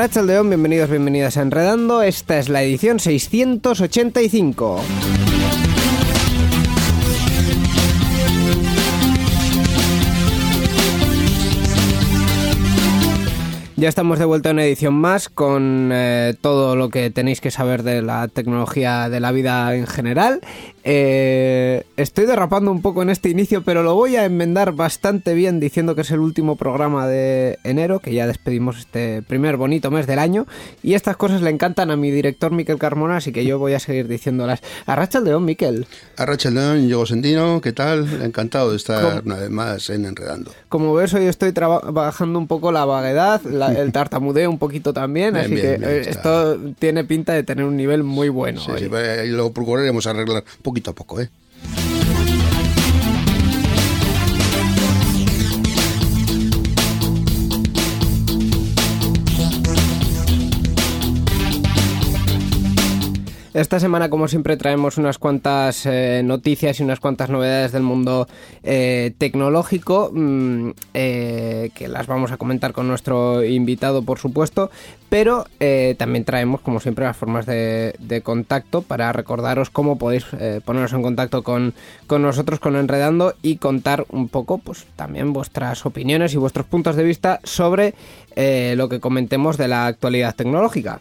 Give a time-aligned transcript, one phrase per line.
[0.00, 2.00] Rachel León, bienvenidos, bienvenidas a Enredando.
[2.00, 4.80] Esta es la edición 685.
[13.80, 17.50] Ya estamos de vuelta en una edición más con eh, todo lo que tenéis que
[17.50, 20.42] saber de la tecnología de la vida en general.
[20.84, 25.60] Eh, estoy derrapando un poco en este inicio, pero lo voy a enmendar bastante bien
[25.60, 30.06] diciendo que es el último programa de enero, que ya despedimos este primer bonito mes
[30.06, 30.46] del año.
[30.82, 33.78] Y estas cosas le encantan a mi director Miquel Carmona, así que yo voy a
[33.78, 34.60] seguir diciéndolas.
[34.84, 35.86] Arracha el León, Miquel.
[36.18, 38.22] Arracha el León, Diego Sendino, ¿qué tal?
[38.22, 40.50] Encantado de estar una vez más en Enredando.
[40.68, 43.40] Como ves, hoy estoy trabajando un poco la vaguedad,
[43.76, 48.02] el tartamudeo un poquito también, así que eh, esto tiene pinta de tener un nivel
[48.02, 48.60] muy bueno.
[48.60, 51.28] Sí, sí, y lo procuraremos arreglar poquito a poco, ¿eh?
[63.60, 68.26] Esta semana, como siempre, traemos unas cuantas eh, noticias y unas cuantas novedades del mundo
[68.62, 74.70] eh, tecnológico, mm, eh, que las vamos a comentar con nuestro invitado, por supuesto,
[75.10, 75.44] pero
[75.98, 80.24] también traemos, como siempre, las formas de, contacto para recordaros cómo podéis
[80.64, 81.74] poneros en contacto con,
[82.06, 86.96] con nosotros, con Enredando, y contar un poco, pues también vuestras opiniones y vuestros puntos
[86.96, 87.94] de vista sobre
[88.76, 91.00] lo que comentemos de la actualidad tecnológica.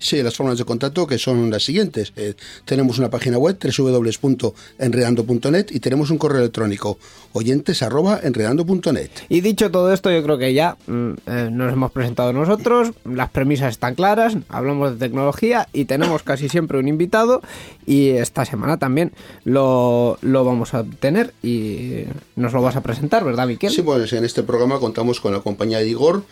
[0.00, 2.14] Sí, las formas de contacto que son las siguientes.
[2.16, 2.32] Eh,
[2.64, 6.98] tenemos una página web www.enredando.net y tenemos un correo electrónico
[7.34, 9.10] oyentes@enredando.net.
[9.28, 13.28] Y dicho todo esto, yo creo que ya mm, eh, nos hemos presentado nosotros, las
[13.28, 17.42] premisas están claras, hablamos de tecnología y tenemos casi siempre un invitado
[17.86, 19.12] y esta semana también
[19.44, 22.04] lo, lo vamos a tener y
[22.36, 23.70] nos lo vas a presentar, ¿verdad, Miquel?
[23.70, 26.24] Sí, pues en este programa contamos con la compañía de Igor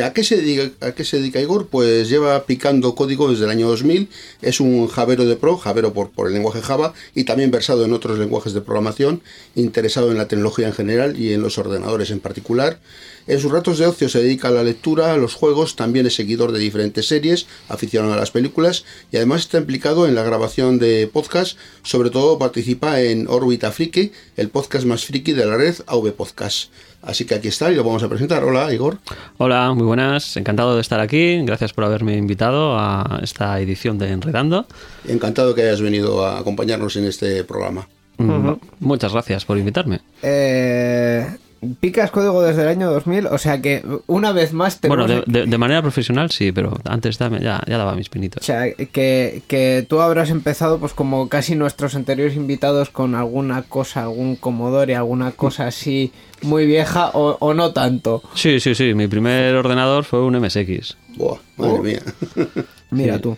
[0.00, 1.66] ¿A qué, se dedica, ¿A se Igor?
[1.66, 4.08] Pues lleva picando código desde el año 2000,
[4.40, 7.92] es un Javero de Pro, Javero por, por el lenguaje Java y también versado en
[7.92, 9.20] otros lenguajes de programación,
[9.54, 12.80] interesado en la tecnología en general y en los ordenadores en particular.
[13.26, 16.14] En sus ratos de ocio se dedica a la lectura, a los juegos, también es
[16.14, 20.78] seguidor de diferentes series, aficionado a las películas y además está implicado en la grabación
[20.78, 25.74] de podcasts, sobre todo participa en Orbita Friki, el podcast más friki de la red
[25.86, 26.70] AV Podcast.
[27.02, 28.44] Así que aquí está y lo vamos a presentar.
[28.44, 28.98] Hola, Igor.
[29.38, 30.36] Hola, muy buenas.
[30.36, 31.42] Encantado de estar aquí.
[31.44, 34.66] Gracias por haberme invitado a esta edición de Enredando.
[35.06, 37.88] Encantado que hayas venido a acompañarnos en este programa.
[38.18, 40.00] Mm, muchas gracias por invitarme.
[40.22, 41.26] Eh,
[41.78, 45.26] Picas código desde el año 2000, o sea que una vez más Bueno, tenemos...
[45.26, 48.42] de, de- de manera profesional sí, pero antes dame- ya, ya daba mis pinitos.
[48.42, 53.62] O sea, que, que tú habrás empezado, pues como casi nuestros anteriores invitados, con alguna
[53.62, 56.12] cosa, algún Commodore, alguna cosa así
[56.42, 58.22] muy vieja o, o no tanto.
[58.34, 58.92] Sí, sí, sí.
[58.94, 60.96] Mi primer ordenador fue un MSX.
[61.16, 61.82] Buah, madre Oh.
[61.82, 62.02] mía.
[62.90, 63.20] Mira Sí.
[63.22, 63.36] tú.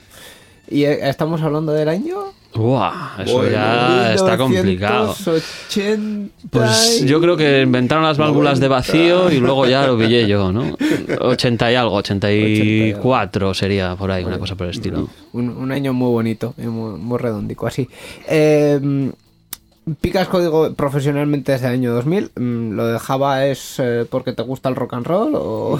[0.71, 2.17] ¿Y eh, estamos hablando del año?
[2.55, 5.15] Buah, eso Bueno, ya está complicado.
[5.27, 10.29] 1980 Pues yo creo que inventaron las válvulas de vacío y luego ya lo pillé
[10.29, 10.77] yo, ¿no?
[11.21, 15.09] 80 y algo, 84 sería por ahí, una cosa por el estilo.
[15.33, 17.89] Un, un año muy bonito, muy, muy redondico, así.
[18.29, 19.11] Eh,
[20.01, 22.31] Picas código profesionalmente desde el año 2000.
[22.37, 25.33] Mm, ¿Lo de Java es eh, porque te gusta el rock and roll?
[25.35, 25.79] O...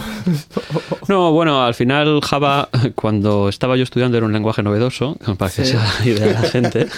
[1.09, 5.65] No, bueno, al final Java, cuando estaba yo estudiando, era un lenguaje novedoso, para que
[5.65, 5.71] Sí.
[5.73, 6.87] sea la idea de la gente.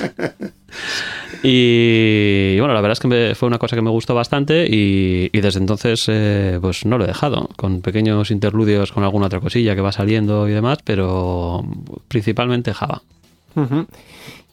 [1.42, 5.28] Y, bueno, la verdad es que me- fue una cosa que me gustó bastante y,
[5.32, 9.40] y desde entonces eh, pues no lo he dejado, con pequeños interludios con alguna otra
[9.40, 11.64] cosilla que va saliendo y demás, pero
[12.08, 13.02] principalmente Java.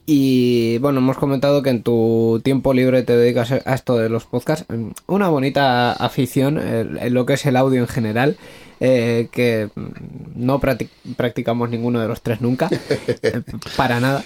[0.06, 4.26] Y bueno, hemos comentado que en tu tiempo libre te dedicas a esto de los
[4.26, 4.66] podcasts.
[4.70, 8.36] Mm, Una bonita afición en lo que es el audio en general,
[8.82, 9.82] eh, que mm,
[10.36, 12.70] no practi- practicamos ninguno de los tres nunca,
[13.24, 13.42] eh,
[13.78, 14.24] para nada.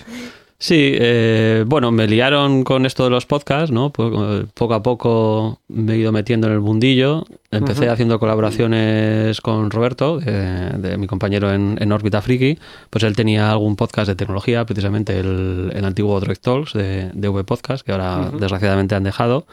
[0.59, 3.92] Sí, eh, bueno, me liaron con esto de los podcasts, ¿no?
[3.92, 7.25] Po- Poco a poco me he ido metiendo en el mundillo.
[7.51, 12.57] Empecé haciendo colaboraciones con Roberto, de, de mi compañero en, en Órbita Friki.
[12.89, 17.30] Pues él tenía algún podcast de tecnología, precisamente el, el antiguo Droid Talks de, de
[17.30, 19.45] V Podcast, que ahora desgraciadamente han dejado.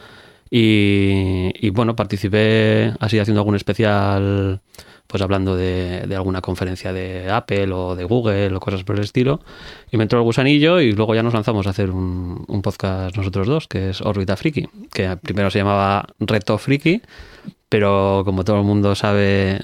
[0.49, 4.61] Y, y, bueno, participé así haciendo algún especial,
[5.07, 9.03] pues hablando de, de alguna conferencia de Apple o de Google o cosas por el
[9.03, 9.39] estilo.
[9.91, 13.15] Y me entró el gusanillo y luego ya nos lanzamos a hacer un, un podcast
[13.15, 17.01] nosotros dos, que es Órbita Friki, que primero se llamaba Reto Friki,
[17.69, 19.61] pero como todo el mundo sabe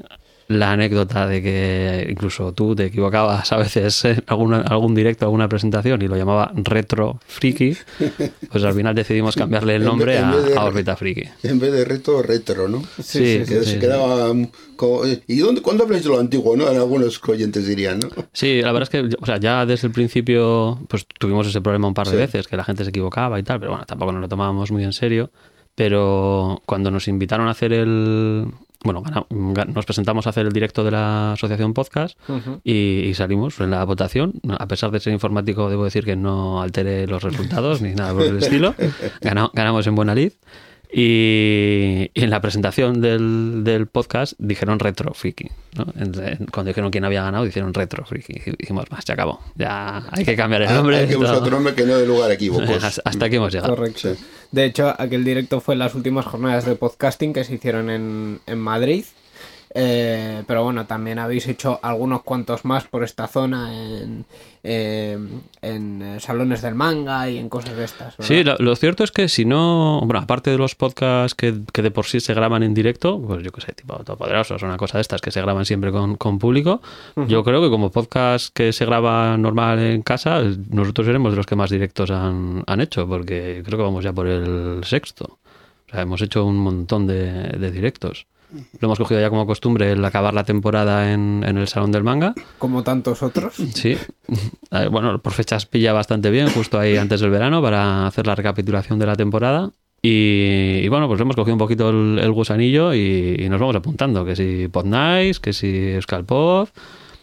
[0.59, 5.47] la anécdota de que incluso tú te equivocabas a veces en alguna, algún directo, alguna
[5.49, 7.75] presentación y lo llamaba Retro Friki,
[8.51, 10.95] pues al final decidimos cambiarle el En nombre vez- en a, vez de- a Órbita
[10.95, 11.23] Friki.
[11.43, 12.83] En vez de reto, retro, ¿no?
[13.03, 13.79] Sí, Que sí, se sí.
[13.79, 16.69] quedaba mm, como, eh, ¿Y dónde, cuándo habláis de lo antiguo, no?
[16.69, 18.09] En algunos oyentes dirían, ¿no?
[18.33, 21.87] Sí, la verdad es que o sea, ya desde el principio pues tuvimos ese problema
[21.87, 22.17] un par de Sí.
[22.17, 24.83] veces, que la gente se equivocaba y tal, pero bueno, tampoco nos lo tomábamos muy
[24.83, 25.31] en serio.
[25.81, 28.45] Pero cuando nos invitaron a hacer el...
[28.83, 32.17] Bueno, nos presentamos a hacer el directo de la asociación podcast
[32.63, 34.33] y, y salimos en la votación.
[34.59, 38.23] A pesar de ser informático, debo decir que no alteré los resultados ni nada por
[38.23, 38.75] el estilo.
[39.21, 40.33] Gana- ganamos en buena lid.
[40.93, 45.49] Y, y en la presentación del, del podcast dijeron retro friki.
[45.77, 45.85] ¿no?
[46.51, 48.33] Cuando dijeron quién había ganado, dijeron retro friki.
[48.45, 49.39] Y dijimos, más, se acabó.
[49.55, 50.97] Ya hay que cambiar el nombre.
[50.97, 52.69] Hay que buscar otro nombre que no dé lugar a equívocos.
[52.83, 53.75] hasta, hasta aquí hemos llegado.
[53.75, 54.15] Correcto.
[54.15, 54.23] Sí.
[54.51, 58.39] De hecho, aquel directo fue en las últimas jornadas de podcasting que se hicieron en,
[58.45, 59.05] en Madrid.
[59.73, 64.25] Eh, pero bueno, también habéis hecho algunos cuantos más por esta zona en,
[64.63, 65.17] eh,
[65.61, 68.17] en eh, salones del manga y en cosas de estas.
[68.17, 68.27] ¿verdad?
[68.27, 71.81] Sí, lo, lo cierto es que si no, bueno, aparte de los podcasts que, que
[71.81, 74.97] de por sí se graban en directo, pues yo qué sé, tipo Todopoderosos una cosa
[74.97, 76.81] de estas que se graban siempre con, con público,
[77.27, 81.45] yo creo que como podcast que se graba normal en casa, nosotros seremos de los
[81.45, 85.39] que más directos han, han hecho, porque creo que vamos ya por el sexto.
[85.87, 88.25] O sea, hemos hecho un montón de, de directos.
[88.79, 92.03] Lo hemos cogido ya como costumbre el acabar la temporada en, en el Salón del
[92.03, 92.33] Manga.
[92.57, 93.55] Como tantos otros.
[93.73, 93.97] Sí,
[94.71, 98.35] Eh, bueno, por fechas pilla bastante bien, justo ahí antes del verano, para hacer la
[98.35, 99.71] recapitulación de la temporada.
[100.01, 103.75] Y, y bueno, pues hemos cogido un poquito el, el gusanillo y, y nos vamos
[103.75, 106.69] apuntando, que si Podnice, que si Euskal-Pod,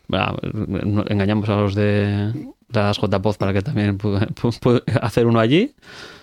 [0.08, 0.36] Bueno,
[0.84, 2.32] no- engañamos a los de
[2.70, 5.72] las JPod para que también pu- pu- pu- hacer uno allí.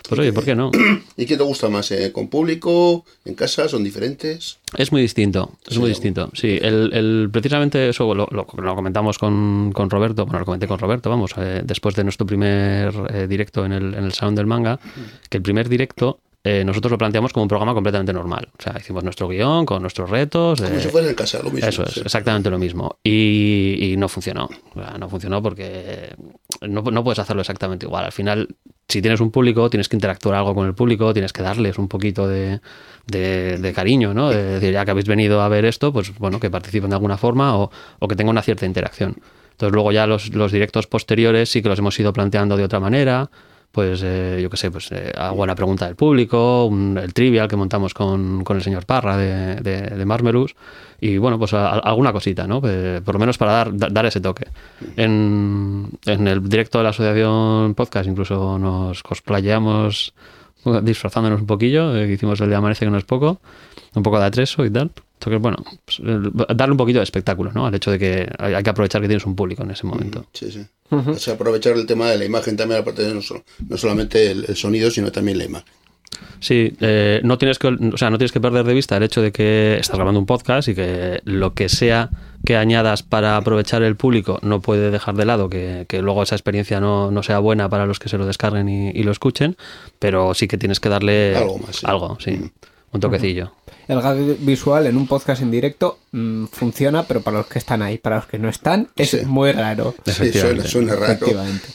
[0.08, 0.70] Pues oye, ¿por qué no?
[1.18, 1.90] ¿Y qué te gusta más?
[1.92, 2.12] eh?
[2.12, 3.04] ¿Con público?
[3.26, 3.68] ¿En casa?
[3.68, 4.60] ¿Son diferentes?
[4.78, 5.80] Es muy distinto, es Sí.
[5.80, 6.30] muy distinto.
[6.36, 10.68] Sí, el, el- precisamente eso lo, lo- lo comentamos con, con Roberto, bueno, lo comenté
[10.68, 14.36] con Roberto, vamos, eh, después de nuestro primer eh, directo en el, en el Salón
[14.36, 14.80] del Manga,
[15.30, 18.48] que el primer directo eh, nosotros lo planteamos como un programa completamente normal.
[18.58, 20.62] O sea, hicimos nuestro guion con nuestros retos.
[20.62, 21.68] Como eh, si fuera en casa, lo mismo.
[21.68, 22.02] eso es, sí.
[22.06, 23.00] exactamente lo mismo.
[23.04, 24.48] Y, y no funcionó.
[24.76, 26.14] O sea, no funcionó porque
[26.62, 28.06] no, no puedes hacerlo exactamente igual.
[28.06, 28.48] Al final,
[28.88, 31.88] si tienes un público, tienes que interactuar algo con el público, tienes que darles un
[31.88, 32.60] poquito de,
[33.08, 34.30] de- de cariño, ¿no?
[34.30, 37.18] De decir, ya que habéis venido a ver esto, pues bueno, que participen de alguna
[37.18, 39.16] forma o, o que tenga una cierta interacción.
[39.52, 42.80] Entonces luego ya los, los directos posteriores sí que los hemos ido planteando de otra
[42.80, 43.32] manera.
[43.72, 47.56] Pues eh, yo qué sé, pues eh, alguna pregunta del público, un- el trivial que
[47.58, 50.56] montamos con, con el señor Parra de, de, Marmelus
[51.02, 52.62] y bueno, pues alguna cosita, ¿no?
[52.62, 54.48] Por lo menos para dar, da- dar ese toque.
[54.96, 60.14] En, en el directo de la asociación podcast incluso nos cosplayamos
[60.82, 63.40] disfrazándonos un poquillo, eh, hicimos el de Amanece que no es poco,
[63.94, 64.92] un poco de atreso y tal.
[65.20, 66.02] Entonces, bueno, pues,
[66.56, 67.66] darle un poquito de espectáculo, ¿no?
[67.68, 70.26] Al hecho de que hay hay que aprovechar que tienes un público en ese momento.
[70.34, 70.66] Sí, sí.
[70.90, 73.22] O sea, aprovechar el tema de la imagen también, aparte de no,
[73.68, 75.68] no solamente el, el sonido, sino también la imagen.
[76.40, 79.22] Sí, eh, no tienes que, o sea, no tienes que perder de vista el hecho
[79.22, 82.10] de que estás grabando un podcast y que lo que sea
[82.46, 86.36] que añadas para aprovechar el público no puede dejar de lado que, que luego esa
[86.36, 89.58] experiencia no, no sea buena para los que se lo descarguen y, y lo escuchen,
[90.00, 91.86] pero sí que tienes que darle Algo más, sí.
[91.88, 92.52] algo, sí,
[92.96, 93.52] un toquecillo.
[93.88, 97.82] El gag visual en un podcast en directo mm, funciona, pero para los que están
[97.82, 99.20] ahí, para los que no están, es Sí.
[99.26, 99.94] muy raro.
[100.06, 100.32] Sí,
[100.66, 101.06] suena raro.
[101.14, 101.68] Efectivamente.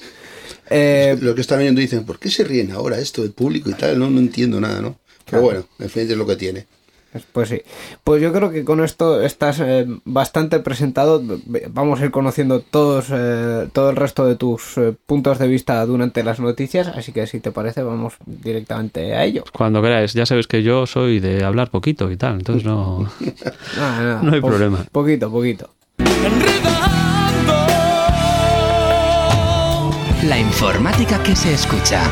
[0.72, 3.74] Eh, Los que están viendo dicen, ¿por qué se ríen ahora esto del público y
[3.74, 3.98] tal?
[3.98, 4.96] No, no entiendo nada, ¿no?
[5.28, 6.66] Pero bueno, en fin, es lo que tiene.
[7.32, 7.62] Pues sí.
[8.04, 11.20] Pues yo creo que con esto estás eh, bastante presentado.
[11.70, 15.84] Vamos a ir conociendo todos eh, todo el resto de tus eh, puntos de vista
[15.86, 16.86] durante las noticias.
[16.88, 19.42] Así que si te parece, vamos directamente a ello.
[19.52, 23.10] Cuando queráis, ya sabéis que yo soy de hablar poquito y tal, entonces no...
[24.22, 24.84] No hay po- problema.
[24.92, 25.70] Poquito, poquito.
[30.28, 32.02] La informática que se escucha.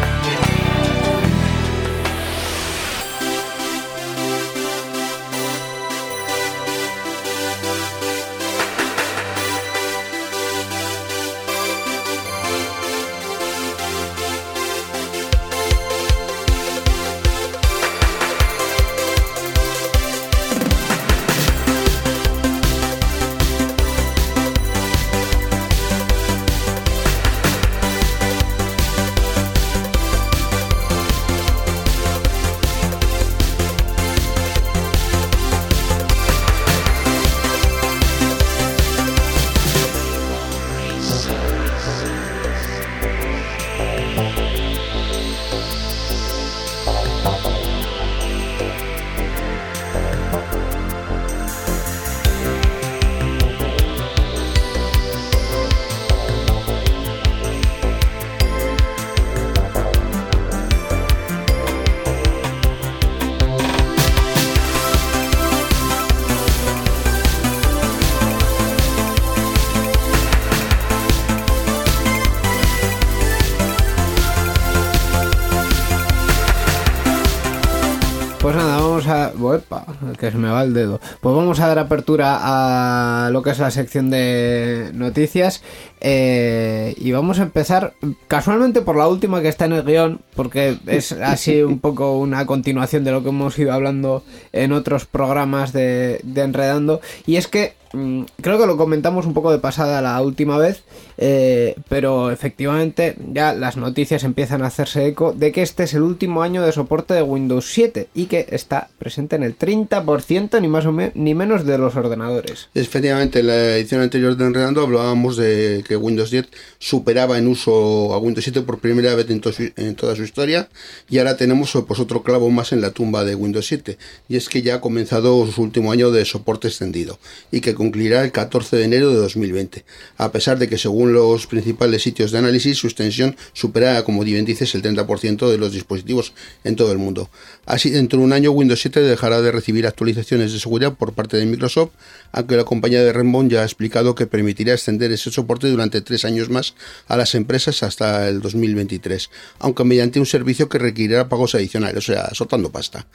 [80.18, 81.00] Que se me va el dedo.
[81.20, 85.62] Pues vamos a dar apertura a lo que es la sección de noticias.
[86.00, 87.94] Eh, y vamos a empezar
[88.28, 92.46] casualmente por la última que está en el guion, porque es así un poco una
[92.46, 97.00] continuación de lo que hemos ido hablando en otros programas de, de Enredando.
[97.26, 100.82] Y es que mm, creo que lo comentamos un poco de pasada la última vez,
[101.18, 106.02] eh, pero efectivamente ya las noticias empiezan a hacerse eco de que este es el
[106.02, 110.68] último año de soporte de Windows 7 y que está presente en el 30% ni
[110.68, 112.68] más o me- ni menos de los ordenadores.
[112.74, 116.46] Efectivamente, en la edición anterior de Enredando hablábamos de que Windows 10
[116.78, 120.68] superaba en uso a Windows 7 por primera vez en, toda su historia
[121.08, 124.48] y ahora tenemos pues, otro clavo más en la tumba de Windows 7 y es
[124.48, 127.18] que ya ha comenzado su último año de soporte extendido
[127.50, 129.84] y que concluirá el 14 de enero de 2020,
[130.18, 134.44] a pesar de que según los principales sitios de análisis su extensión supera, como bien
[134.44, 136.32] dices, el 30% de los dispositivos
[136.64, 137.30] en todo el mundo.
[137.64, 141.36] Así, dentro de un año Windows 7 dejará de recibir actualizaciones de seguridad por parte
[141.36, 141.92] de Microsoft,
[142.32, 146.24] aunque la compañía de Rainbow ya ha explicado que permitirá extender ese soporte durante tres
[146.24, 146.74] años más
[147.06, 149.30] a las empresas hasta el 2023,
[149.60, 153.06] aunque mediante un servicio que requerirá pagos adicionales, o sea, soltando pasta.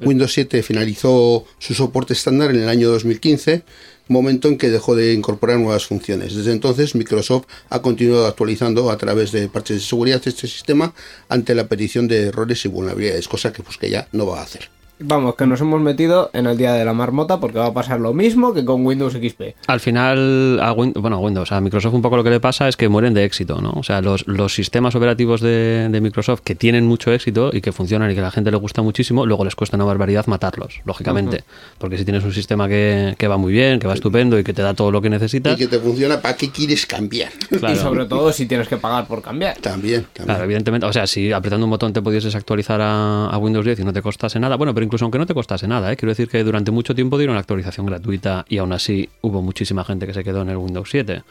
[0.00, 3.64] Windows 7 finalizó su soporte estándar en el año 2015,
[4.08, 6.34] momento en que dejó de incorporar nuevas funciones.
[6.34, 10.94] Desde entonces, Microsoft ha continuado actualizando a través de parches de seguridad este sistema
[11.28, 14.44] ante la petición de errores y vulnerabilidades, cosa que pues que ya no va a
[14.44, 14.70] hacer.
[15.04, 18.00] Vamos, que nos hemos metido en el día de la marmota porque va a pasar
[18.00, 19.54] lo mismo que con Windows XP.
[19.66, 22.68] Al final, a Win- bueno, a Windows, a Microsoft un poco lo que le pasa
[22.68, 23.70] es que mueren de éxito, ¿no?
[23.76, 27.72] O sea, los, los sistemas operativos de, de Microsoft que tienen mucho éxito y que
[27.72, 30.80] funcionan y que a la gente le gusta muchísimo, luego les cuesta una barbaridad matarlos,
[30.84, 31.44] lógicamente.
[31.78, 34.52] Porque si tienes un sistema que, que va muy bien, que va estupendo y que
[34.52, 37.30] te da todo lo que necesitas, Y que te funciona, ¿para qué quieres cambiar?
[37.48, 37.74] claro.
[37.74, 39.56] Y sobre todo si tienes que pagar por cambiar.
[39.58, 40.24] También, también.
[40.26, 43.80] Claro, evidentemente, o sea, si apretando un botón te pudieses actualizar a, a Windows 10
[43.80, 45.96] y no te costase nada, bueno, pero incluso aunque no te costase nada, ¿eh?
[45.96, 50.06] quiero decir que durante mucho tiempo dieron actualización gratuita y aún así hubo muchísima gente
[50.06, 51.22] que se quedó en el Windows 7.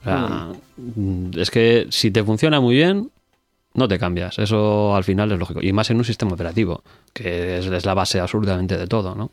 [0.00, 0.48] O sea,
[0.78, 3.10] mm, es que si te funciona muy bien,
[3.74, 4.38] no te cambias.
[4.38, 5.60] Eso al final es lógico.
[5.62, 9.30] Y más en un sistema operativo, que es, es la base absolutamente de todo, ¿no?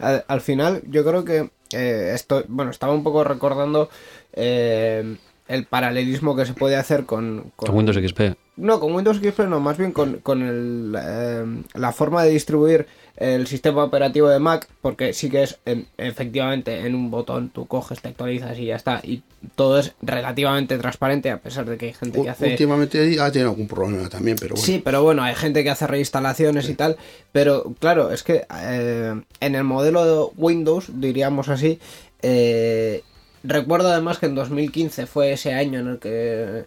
[0.00, 3.88] Al, al final, yo creo que eh, esto, bueno, estaba un poco recordando
[4.32, 8.20] eh, el paralelismo que se puede hacer con, con- Con Windows XP.
[8.58, 12.86] No, con Windows XP no, más bien con, con el, eh, la forma de distribuir
[13.16, 17.66] el sistema operativo de Mac, porque sí que es en- efectivamente en un botón tú
[17.66, 19.22] coges, te actualizas y ya está, y
[19.56, 22.50] todo es relativamente transparente, a pesar de que hay gente que hace...
[22.50, 24.64] Últimamente ha tenido algún problema también, pero bueno.
[24.64, 26.96] Sí, pero bueno, hay gente que hace reinstalaciones y tal.
[27.32, 31.80] Pero claro, es que eh, en el modelo de Windows, diríamos así,
[32.22, 33.02] eh,
[33.42, 36.64] recuerdo además que en 2015 fue ese año en el que.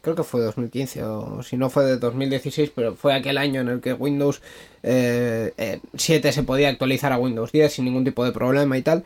[0.00, 3.68] Creo que fue 2015 o si no fue de 2016, pero fue aquel año en
[3.68, 4.40] el que Windows
[4.84, 8.82] eh, eh, 7 se podía actualizar a Windows 10 sin ningún tipo de problema y
[8.82, 9.02] tal.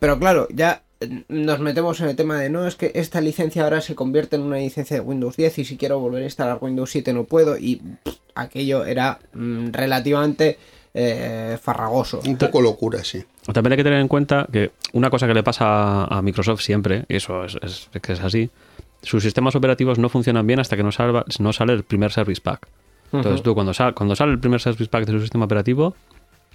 [0.00, 3.62] Pero claro, ya eh, nos metemos en el tema de no, es que esta licencia
[3.62, 6.58] ahora se convierte en una licencia de Windows 10 y si quiero volver a instalar
[6.60, 10.58] Windows 7 no puedo y pff, aquello era mm, relativamente
[10.94, 12.20] eh, farragoso.
[12.26, 13.22] Un poco locura, sí.
[13.52, 17.04] También hay que tener en cuenta que una cosa que le pasa a Microsoft siempre,
[17.08, 18.50] y eso es, es- que es así,
[19.06, 22.40] sus sistemas operativos no funcionan bien hasta que no, salva- no sale el primer Service
[22.40, 22.66] Pack.
[23.12, 25.94] Entonces tú cuando, sal- cuando sale el primer Service Pack de su sistema operativo,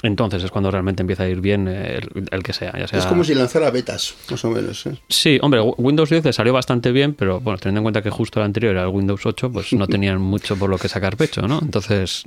[0.04, 2.74] entonces es cuando realmente empieza a ir bien el, el que sea.
[2.78, 4.86] Ya sea Es como si lanzara betas, más o menos.
[4.88, 4.98] ¿eh?
[5.10, 8.10] Sí, hombre, Wi- Windows 10 le salió bastante bien, pero bueno, teniendo en cuenta que
[8.10, 11.16] justo el anterior era el Windows 8, pues no tenían mucho por lo que sacar
[11.18, 11.60] pecho, ¿no?
[11.62, 12.26] Entonces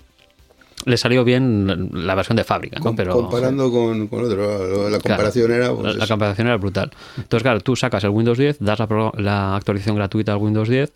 [0.85, 2.95] le salió bien la- versión de fábrica, ¿no?
[2.95, 5.73] Pero Comparando con, con otro, la comparación Claro, era...
[5.75, 6.91] la, pues, la comparación era brutal.
[7.17, 10.93] Entonces, claro, tú sacas el Windows 10, das la, la actualización gratuita al Windows 10,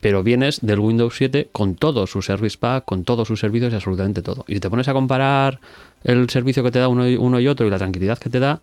[0.00, 3.76] pero vienes del Windows 7 con todo su Service Pack, con todos sus servicios y
[3.76, 4.44] absolutamente todo.
[4.48, 5.60] Y te pones a comparar
[6.04, 8.40] el servicio que te da uno y, uno y otro y la tranquilidad que te
[8.40, 8.60] da,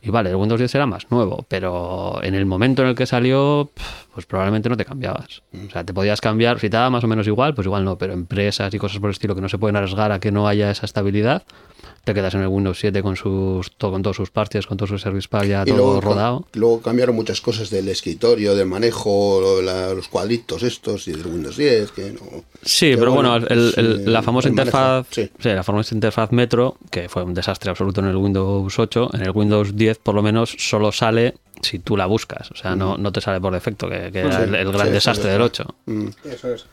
[0.00, 3.04] y vale, el Windows 10 era más nuevo, pero en el momento en el que
[3.04, 3.68] salió,
[4.18, 5.42] pues probablemente no te cambiabas.
[5.68, 7.96] O sea, te podías cambiar, si te daba más o menos igual, pues igual no,
[7.98, 10.48] pero empresas y cosas por el estilo que no se pueden arriesgar a que no
[10.48, 11.44] haya esa estabilidad,
[12.02, 14.98] te quedas en el Windows 7 con sus con todos sus parches, con todo su
[14.98, 16.46] Service Pack ya y todo luego, rodado.
[16.54, 21.56] luego cambiaron muchas cosas del escritorio, del manejo, la- los cuadritos estos y del Windows
[21.56, 22.42] 10, que no...
[22.64, 25.30] Sí, que pero bueno, el- el- pues, el- eh, la famosa interfaz, sí.
[25.38, 29.20] sí, la famosa interfaz Metro, que fue un desastre absoluto en el Windows 8, en
[29.22, 32.96] el Windows 10 por lo menos solo sale si tú la buscas, o sea, no,
[32.96, 35.30] no te sale por defecto, que, que era Sí, el, el gran sí, desastre sí,
[35.30, 35.62] del sí.
[35.62, 35.74] 8.
[35.86, 36.08] Mm.
[36.24, 36.66] Eso es.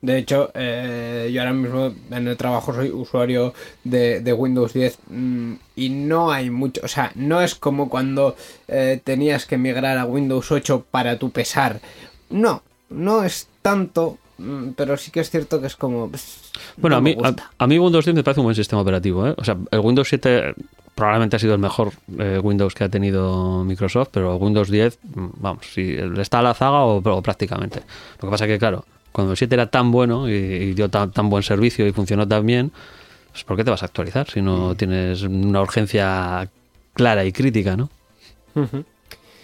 [0.00, 4.98] De hecho, eh, yo ahora mismo en el trabajo soy usuario de, de Windows 10
[5.08, 8.36] mm, y no hay mucho, o sea, no es como cuando
[8.68, 11.80] eh, tenías que migrar a Windows 8 para tu pesar.
[12.30, 16.08] No, no es tanto, mm, pero sí que es cierto que es como...
[16.08, 18.82] pues, Bueno, no a, mí, a, a mí Windows 10 me parece un buen sistema
[18.82, 19.26] operativo.
[19.26, 19.34] ¿eh?
[19.36, 20.54] O sea, el Windows 7
[20.98, 25.26] probablemente ha sido el mejor eh, Windows que ha tenido Microsoft, pero Windows 10, mm,
[25.36, 27.82] vamos, si está a la zaga o, o prácticamente.
[28.20, 31.12] Lo que pasa que, claro, cuando el 7 era tan bueno y, y dio tan,
[31.12, 32.72] tan buen servicio y funcionó tan bien,
[33.30, 36.48] pues ¿por qué te vas a actualizar si no tienes una urgencia
[36.94, 37.88] clara y crítica, no?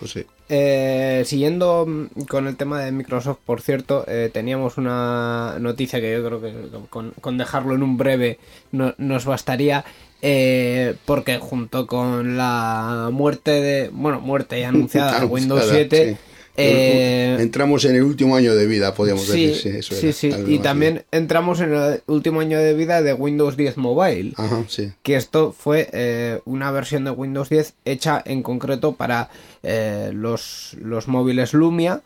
[0.00, 0.26] Pues sí.
[0.48, 6.12] Eh, siguiendo mm, con el tema de Microsoft, por cierto, eh, teníamos una noticia que
[6.12, 6.52] yo creo que
[6.90, 8.38] con, con dejarlo en un breve
[8.72, 9.84] no- nos bastaría,
[10.26, 16.12] eh, porque junto con la muerte de, bueno, muerte ya anunciada de Windows Anunciada, 7,
[16.14, 16.18] sí.
[16.56, 19.72] eh, Entramos en el último año de vida, podríamos sí, decir.
[19.72, 20.58] Sí, eso sí, era, sí, y así.
[20.60, 24.92] también entramos en el último año de vida de Windows 10 Mobile Ajá, sí.
[25.02, 29.28] que esto fue eh, una versión de Windows 10 hecha en concreto para
[29.62, 32.00] eh, los, los móviles Lumia,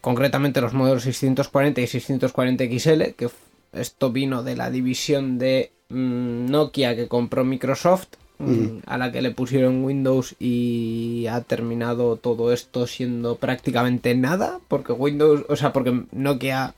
[0.00, 3.28] concretamente los modelos 640 y 640 XL, que
[3.72, 9.22] esto vino de la división de mm, Nokia que compró Microsoft, mm, a la que
[9.22, 15.72] le pusieron Windows y ha terminado todo esto siendo prácticamente nada, porque Windows, o sea,
[15.72, 16.74] porque Nokia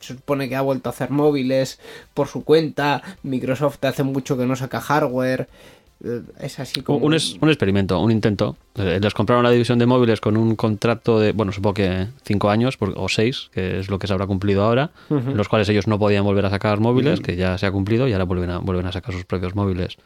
[0.00, 1.78] se supone que ha vuelto a hacer móviles
[2.14, 5.48] por su cuenta, Microsoft hace mucho que no saca hardware,
[6.38, 6.98] es así como...
[6.98, 8.56] Un, es- un experimento, un intento.
[8.76, 12.50] Eh, Les compraron la división de móviles con un contrato de, bueno, supongo que cinco
[12.50, 15.68] años por- o seis, que es lo que se habrá cumplido ahora, en los cuales
[15.70, 18.50] ellos no podían volver a sacar móviles, que ya se ha cumplido y ahora vuelven
[18.50, 19.96] a, vuelven a sacar sus propios móviles.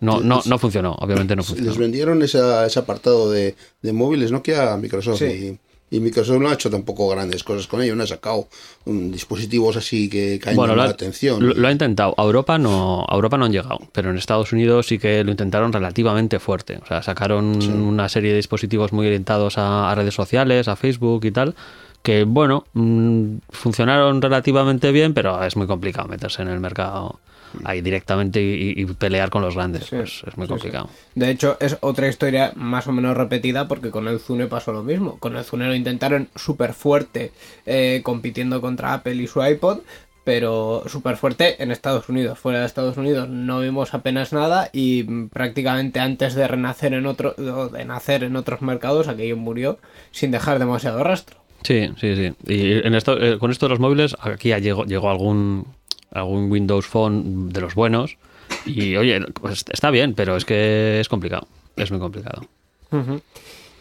[0.00, 1.70] No, no, no funcionó, obviamente no funcionó.
[1.70, 5.24] Les vendieron esa- ese apartado de, de móviles Nokia a Microsoft Sí.
[5.26, 5.58] y,
[5.96, 8.48] y Microsoft no ha hecho tampoco grandes cosas con ello, no ha sacado
[8.86, 11.46] um, dispositivos así que caen Bueno, la atención.
[11.46, 12.14] lo- lo ha intentado.
[12.16, 15.30] A Europa no, a Europa no han llegado, pero en Estados Unidos sí que lo
[15.30, 16.78] intentaron relativamente fuerte.
[16.82, 21.24] O sea, sacaron una serie de dispositivos muy orientados a, a redes sociales, a Facebook
[21.24, 21.54] y tal,
[22.02, 27.18] que bueno, mm, funcionaron relativamente bien, pero es muy complicado meterse en el mercado
[27.64, 29.88] ahí directamente y, y pelear con los grandes.
[29.90, 30.88] Pues es muy complicado.
[31.14, 34.82] De hecho, es otra historia más o menos repetida porque con el Zune pasó lo
[34.82, 35.18] mismo.
[35.18, 37.32] Con el Zune lo intentaron súper fuerte
[37.66, 39.80] eh, compitiendo contra Apple y su iPod,
[40.24, 42.38] pero súper fuerte en Estados Unidos.
[42.38, 47.34] Fuera de Estados Unidos no vimos apenas nada y prácticamente antes de renacer en otro,
[47.34, 49.78] de nacer en otros mercados, aquello murió
[50.10, 51.44] sin dejar demasiado rastro.
[51.62, 52.34] Sí, sí, sí.
[52.46, 55.66] Y en esto, eh, con esto de los móviles, aquí ya llegó, llegó algún,
[56.14, 58.16] algún Windows Phone de los buenos.
[58.64, 61.46] Y oye, pues está bien, pero es que es complicado.
[61.76, 62.46] Es muy complicado.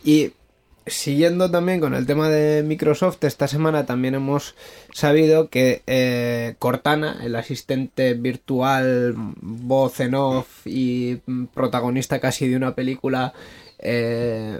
[0.03, 0.31] Y
[0.85, 4.55] siguiendo también con el tema de Microsoft, esta semana también hemos
[4.91, 11.17] sabido que eh, Cortana, el asistente virtual, voz en off y
[11.53, 13.33] protagonista casi de una película,
[13.79, 14.59] eh,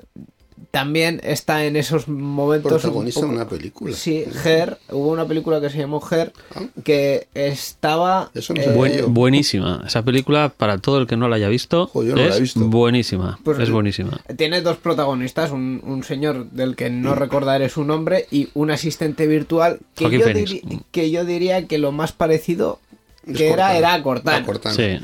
[0.71, 2.71] también está en esos momentos.
[2.71, 3.95] un Protagonista de poco- una película.
[3.95, 6.61] Sí, Her, hubo una película que se llamó Her, Ah.
[6.83, 8.31] que estaba...
[8.33, 9.83] Eso no eh, Buen- buenísima.
[9.85, 12.37] Esa película, para todo el que no la haya visto, Jo, yo no la es
[12.37, 12.59] he visto.
[12.61, 13.39] buenísima.
[13.43, 14.19] Pues- es buenísima.
[14.37, 19.27] Tiene dos protagonistas, un, un señor del que no recordaré su nombre y un asistente
[19.27, 20.51] virtual que, yo, Phoenix.
[20.51, 22.79] diri- que yo diría que lo más parecido
[23.27, 23.77] Es que era Cortana.
[23.77, 24.45] era Cortana.
[24.45, 24.75] Cortana.
[24.75, 24.99] Sí.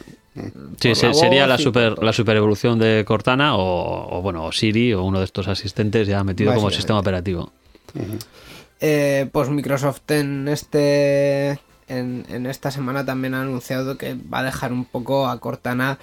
[0.80, 2.06] Sí, Por se- la sería voz la super, todo.
[2.06, 6.08] la super evolución de Cortana o, o, bueno, o Siri o uno de estos asistentes
[6.08, 7.52] ya metido como sistema operativo.
[8.82, 14.44] Eh, pues Microsoft en este en, en esta semana también ha anunciado que va a
[14.44, 15.98] dejar un poco a Cortana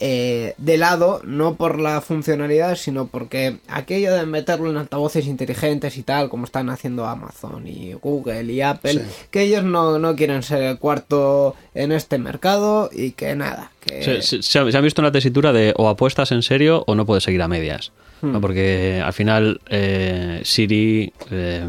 [0.00, 5.96] eh, de lado, no por la funcionalidad, sino porque aquello de meterlo en altavoces inteligentes
[5.96, 9.00] y tal, como están haciendo Amazon y Google y Apple, Sí.
[9.30, 14.02] que ellos no, no quieren ser el cuarto en este mercado y que nada, que
[14.02, 16.94] Se, se- se ha, se ha visto una tesitura de o apuestas en serio o
[16.94, 17.90] no puedes seguir a medias.
[18.20, 18.32] Hmm.
[18.32, 18.40] ¿no?
[18.40, 21.64] Porque al final eh, Siri, eh,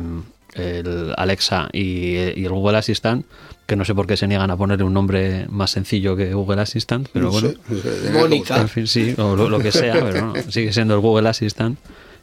[0.55, 3.25] el Alexa y, y el Google Assistant,
[3.69, 6.61] que no sé por qué se niegan a ponerle un nombre más sencillo que Google
[6.61, 7.49] Assistant, pero No bueno.
[7.49, 8.57] sé, Mónica.
[8.57, 11.79] En fin, sí, o lo, lo que sea, pero no, sigue siendo el Google Assistant.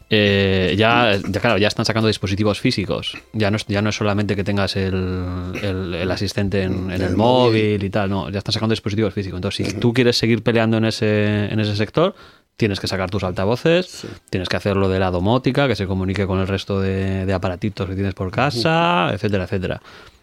[0.09, 3.17] Eh, ya, ya, claro, ya están sacando dispositivos físicos.
[3.33, 7.03] Ya no es, ya no es solamente que tengas el, el- el asistente en, en
[7.03, 7.85] el, El móvil móvil.
[7.85, 9.39] y tal, no, ya están sacando dispositivos físicos.
[9.39, 12.15] Entonces, si tú quieres seguir peleando en ese, en ese sector,
[12.57, 16.39] tienes que sacar tus altavoces, tienes que hacerlo de la domótica, que se comunique con
[16.39, 19.83] el resto de, de aparatitos que tienes por casa, etcétera, etcétera.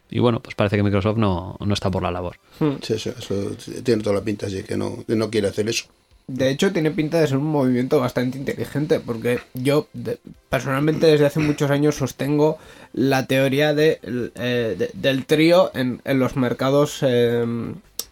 [0.10, 2.38] Y bueno, pues parece que Microsoft no, no está por la labor.
[2.82, 3.52] Sí, sí, eso
[3.84, 5.86] tiene toda la pinta así que no, no quiere hacer eso.
[6.28, 11.26] De hecho, tiene pinta de ser un movimiento bastante inteligente, porque yo de- personalmente desde
[11.26, 12.58] hace muchos años sostengo
[12.94, 17.44] la teoría de, eh, de- del trío en, en los mercados eh,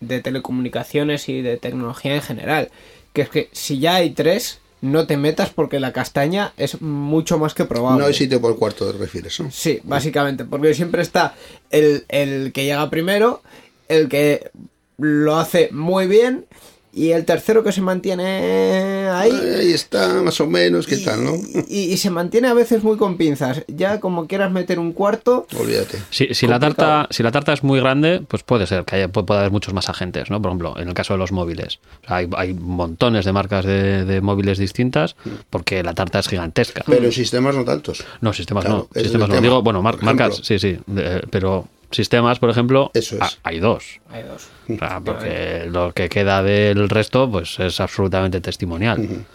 [0.02, 2.70] de telecomunicaciones y de tecnología en general.
[3.14, 7.38] Que es que si ya hay tres, no te metas porque la castaña es mucho
[7.38, 8.02] más que probable.
[8.02, 9.52] No hay sitio por cuarto, te refieres, ¿no?
[9.52, 11.36] Sí, básicamente, porque siempre está
[11.70, 13.42] el, el que llega primero,
[13.88, 14.50] el que
[14.98, 16.46] lo hace muy bien
[16.94, 19.32] y el tercero que se mantiene ahí.
[19.32, 21.34] Ahí está, más o menos, ¿qué y, tal, no?
[21.70, 23.64] y- y se mantiene a veces muy con pinzas.
[23.68, 26.00] Ya como quieras meter un cuarto, Olvídate.
[26.10, 29.08] Si, si la tarta, si la tarta es muy grande, pues puede ser que haya,
[29.08, 30.42] puede, haber muchos más agentes, ¿no?
[30.42, 31.80] Por ejemplo, en el caso de los móviles.
[32.04, 35.16] O sea, hay, hay montones de marcas de, de móviles distintas
[35.50, 36.84] porque la tarta es gigantesca.
[36.86, 38.04] Pero sistemas no tantos.
[38.22, 39.02] No, sistemas Claro, no.
[39.02, 39.42] Sistemas no.
[39.42, 40.26] Digo, bueno, mar- Por ejemplo.
[40.26, 40.78] marcas, sí, sí.
[40.88, 43.22] de- pero sistemas, por ejemplo, Eso es.
[43.22, 44.00] ha- hay dos.
[44.10, 44.48] hay dos.
[44.70, 49.26] O sea, porque lo que queda del resto, pues es absolutamente testimonial.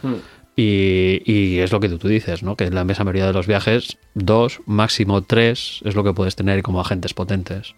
[0.58, 2.56] Y, y es lo que tú, tú dices, ¿no?
[2.56, 6.34] Que en la inmensa mayoría de los viajes, dos, máximo tres, es lo que puedes
[6.34, 7.74] tener como agentes potentes.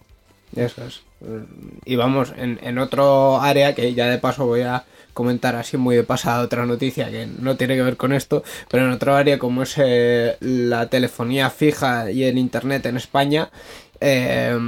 [0.55, 1.01] Eso es.
[1.85, 5.97] Y vamos, en, en otro área que ya de paso voy a comentar así muy
[5.97, 9.37] de pasada otra noticia que no tiene que ver con esto, pero en otro área
[9.41, 13.51] como es eh, la telefonía fija y el internet en España,
[14.01, 14.59] eh,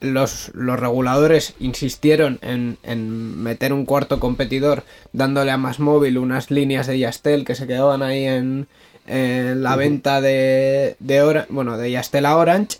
[0.00, 6.50] los, los reguladores insistieron en, en meter un cuarto competidor dándole a más móvil unas
[6.50, 8.66] líneas de Yastel que se quedaban ahí en,
[9.06, 12.78] en la venta de, de bueno, de Yastel a Orange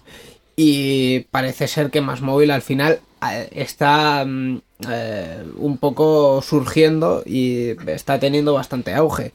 [0.57, 7.23] y parece ser que más móvil al final eh, está mm, eh, un poco surgiendo
[7.27, 9.33] y está teniendo bastante auge.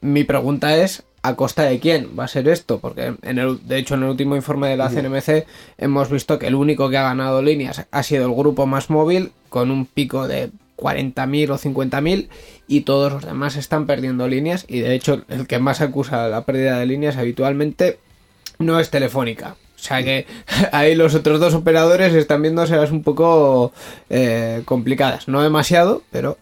[0.00, 2.78] Mi pregunta es ¿a costa de quién va a ser esto?
[2.78, 5.46] Porque en el, de hecho en el último informe de la CNMC
[5.78, 9.32] hemos visto que el único que ha ganado líneas ha sido el grupo más móvil
[9.48, 12.28] con un pico de 40.000 o 50.000
[12.66, 16.44] y todos los demás están perdiendo líneas y de hecho el que más acusa la
[16.44, 17.98] pérdida de líneas habitualmente
[18.58, 19.56] no es telefónica.
[19.76, 20.26] O sea que
[20.72, 23.72] ahí los otros dos operadores están viéndoselas un poco
[24.10, 25.28] eh, complicadas.
[25.28, 26.38] No demasiado, pero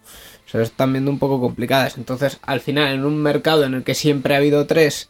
[0.50, 1.96] se están viendo un poco complicadas.
[1.96, 5.08] Entonces, al final, en un mercado en el que siempre ha habido tres,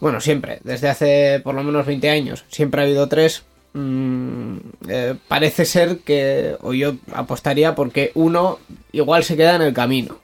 [0.00, 3.42] bueno, siempre, desde hace por lo menos 20 años, siempre ha habido tres,
[3.74, 4.56] mm,
[4.88, 8.58] eh, parece ser que, o yo apostaría porque uno
[8.92, 10.18] igual se queda en el camino.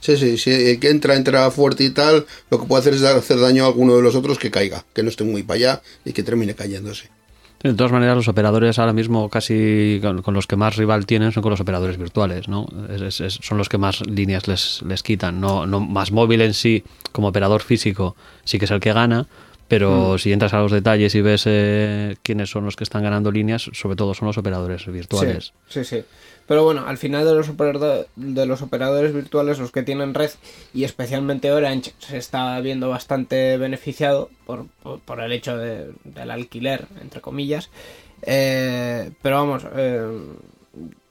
[0.00, 3.02] Sí, sí, si el que entra, entra fuerte y tal, lo que puede hacer es
[3.04, 5.82] hacer daño a alguno de los otros que caiga, que no esté muy para allá
[6.04, 7.08] y que termine cayéndose.
[7.62, 11.30] De todas maneras, los operadores ahora mismo casi con, con los que más rival tienen
[11.30, 12.66] son con los operadores virtuales, ¿no?
[12.88, 15.40] Es- son los que más líneas les, les quitan.
[15.40, 19.26] No, no más móvil en sí, como operador físico, sí que es el que gana,
[19.68, 23.30] Pero si entras a los detalles y ves eh, quiénes son los que están ganando
[23.32, 25.54] líneas, sobre todo son los operadores virtuales.
[25.68, 26.04] Sí, sí, sí.
[26.52, 27.50] Pero bueno, al final de los,
[28.16, 30.28] de los operadores virtuales, los que tienen red
[30.74, 36.30] y especialmente Orange se está viendo bastante beneficiado por, por, por el hecho de- del
[36.30, 37.70] alquiler, entre comillas.
[38.20, 40.06] Eh, pero vamos, eh,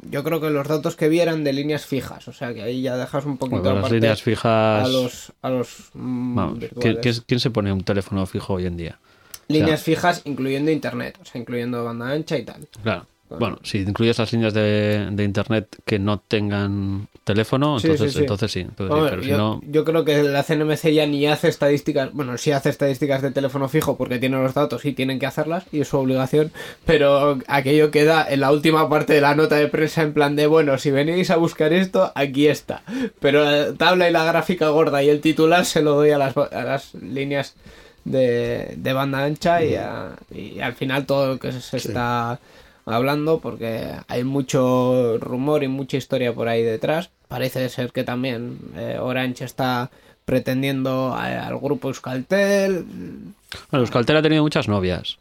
[0.10, 2.96] yo creo que los datos que vieran de líneas fijas, o sea que ahí ya
[2.98, 4.86] dejas un poquito Bueno, las líneas fijas.
[4.86, 6.82] a los, a los mm, Vamos, virtuales.
[7.02, 9.00] ¿quién, quién- quién se pone un teléfono fijo hoy en día?
[9.48, 12.68] Líneas fijas incluyendo internet, o sea, incluyendo banda ancha y tal.
[12.84, 13.08] Claro.
[13.40, 18.18] Bueno, si incluyes las líneas de, de internet que no tengan teléfono, Sí, entonces sí,
[18.18, 18.24] sí.
[18.24, 18.60] entonces sí.
[18.62, 22.38] entonces pero si yo, no, yo creo que la CNMC ya ni hace estadísticas, bueno,
[22.38, 25.82] sí hace estadísticas de teléfono fijo porque tiene los datos y tienen que hacerlas y
[25.82, 26.52] es su obligación,
[26.86, 30.48] pero aquello queda en la última parte de la nota de prensa en plan de,
[30.48, 32.82] bueno, si venís a buscar esto, aquí está.
[33.20, 36.36] Pero la tabla y la gráfica gorda y el titular se lo doy a las,
[36.38, 37.56] a las líneas
[38.04, 42.40] de, de banda ancha y, a- y al final todo lo que se está
[42.86, 47.10] hablando porque hay mucho rumor y mucha historia por ahí detrás.
[47.28, 49.90] Parece ser que también eh, Orange está
[50.26, 52.86] pretendiendo a- al grupo Euskaltel.
[53.70, 55.18] bueno, Euskaltel ha tenido muchas novias.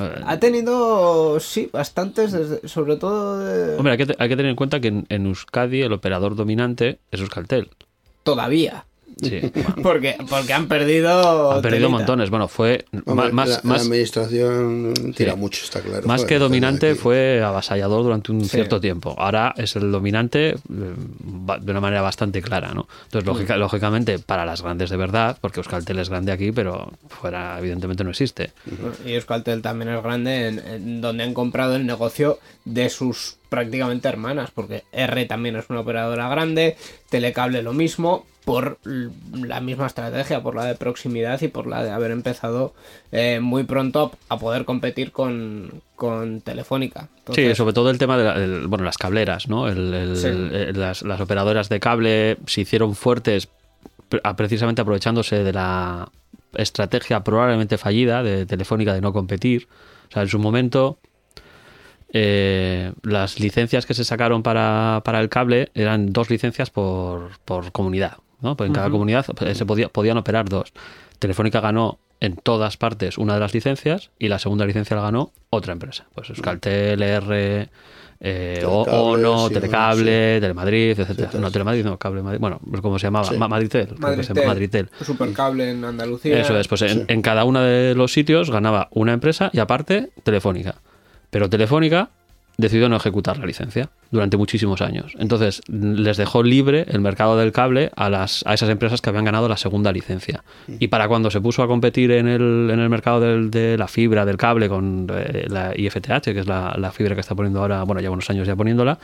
[0.00, 4.36] Eh, Ha tenido, sí, bastantes, desde- sobre todo de- Hombre, hay que, te- hay que
[4.36, 7.70] tener en cuenta que en, en Euskadi el operador dominante es Euskaltel.
[8.22, 8.84] todavía.
[9.20, 11.52] Sí, bueno, Porque, porque han perdido.
[11.52, 11.98] han perdido telita.
[11.98, 12.30] montones.
[12.30, 15.38] Bueno, fue Hombre, más, la, administración tira Sí.
[15.38, 16.06] mucho, está claro.
[16.06, 18.50] más que dominante, fue avasallador durante un Sí.
[18.50, 19.14] cierto tiempo.
[19.18, 22.88] Ahora es el dominante eh, de una manera bastante clara, ¿no?
[23.04, 27.58] Entonces, lógica- lógicamente, para las grandes de verdad, porque Euskaltel es grande aquí, pero fuera,
[27.58, 28.52] evidentemente, no existe.
[29.04, 34.08] Y Euskaltel también es grande en, en donde han comprado el negocio de sus prácticamente
[34.08, 36.76] hermanas, porque R también es una operadora grande,
[37.10, 41.90] Telecable lo mismo, por la misma estrategia, por la de proximidad y por la de
[41.90, 42.72] haber empezado
[43.12, 47.08] eh, muy pronto a, poder competir con, con Telefónica.
[47.34, 49.68] Sí, sobre todo el tema de la- el- bueno, las cableras, ¿no?
[49.68, 50.28] El- el- Sí.
[50.30, 53.48] eh, las, las operadoras de cable se hicieron fuertes
[54.36, 56.08] precisamente aprovechándose de la
[56.54, 59.68] estrategia probablemente fallida de Telefónica de no competir.
[60.08, 60.98] O sea, en su momento
[62.12, 67.72] eh, las licencias que se sacaron para, para el cable eran dos licencias por, por
[67.72, 68.56] comunidad, ¿no?
[68.56, 70.72] Pues en cada comunidad eh, se podía, podían operar dos.
[71.18, 75.32] Telefónica ganó en todas partes una de las licencias y la segunda licencia la ganó
[75.50, 76.06] otra empresa.
[76.14, 77.68] Pues Euskaltel, R,
[78.20, 81.30] eh, ONO, sí, Telecable, Telemadrid, etcétera.
[81.32, 81.50] Sí, no.
[81.50, 82.38] Telemadrid no, Cable Madrid.
[82.40, 83.36] Bueno, pues como se llamaba, Sí.
[83.36, 83.86] Ma- Madritel.
[83.88, 84.90] creo que se Madritel, llama Madritel.
[85.04, 86.40] Supercable en Andalucía.
[86.40, 90.10] Eso es, pues en, en cada uno de los sitios ganaba una empresa y aparte
[90.22, 90.76] Telefónica.
[91.32, 92.10] Pero Telefónica
[92.58, 95.12] decidió no ejecutar la licencia durante muchísimos años.
[95.18, 99.24] Entonces les dejó libre el mercado del cable a, las, a esas empresas que habían
[99.24, 100.44] ganado la segunda licencia.
[100.78, 103.88] Y para cuando se puso a competir en el, en el mercado del- de la
[103.88, 107.60] fibra, del cable, con eh, la IFTH, que es la, la fibra que está poniendo
[107.60, 108.98] ahora, bueno, lleva unos años ya poniéndola,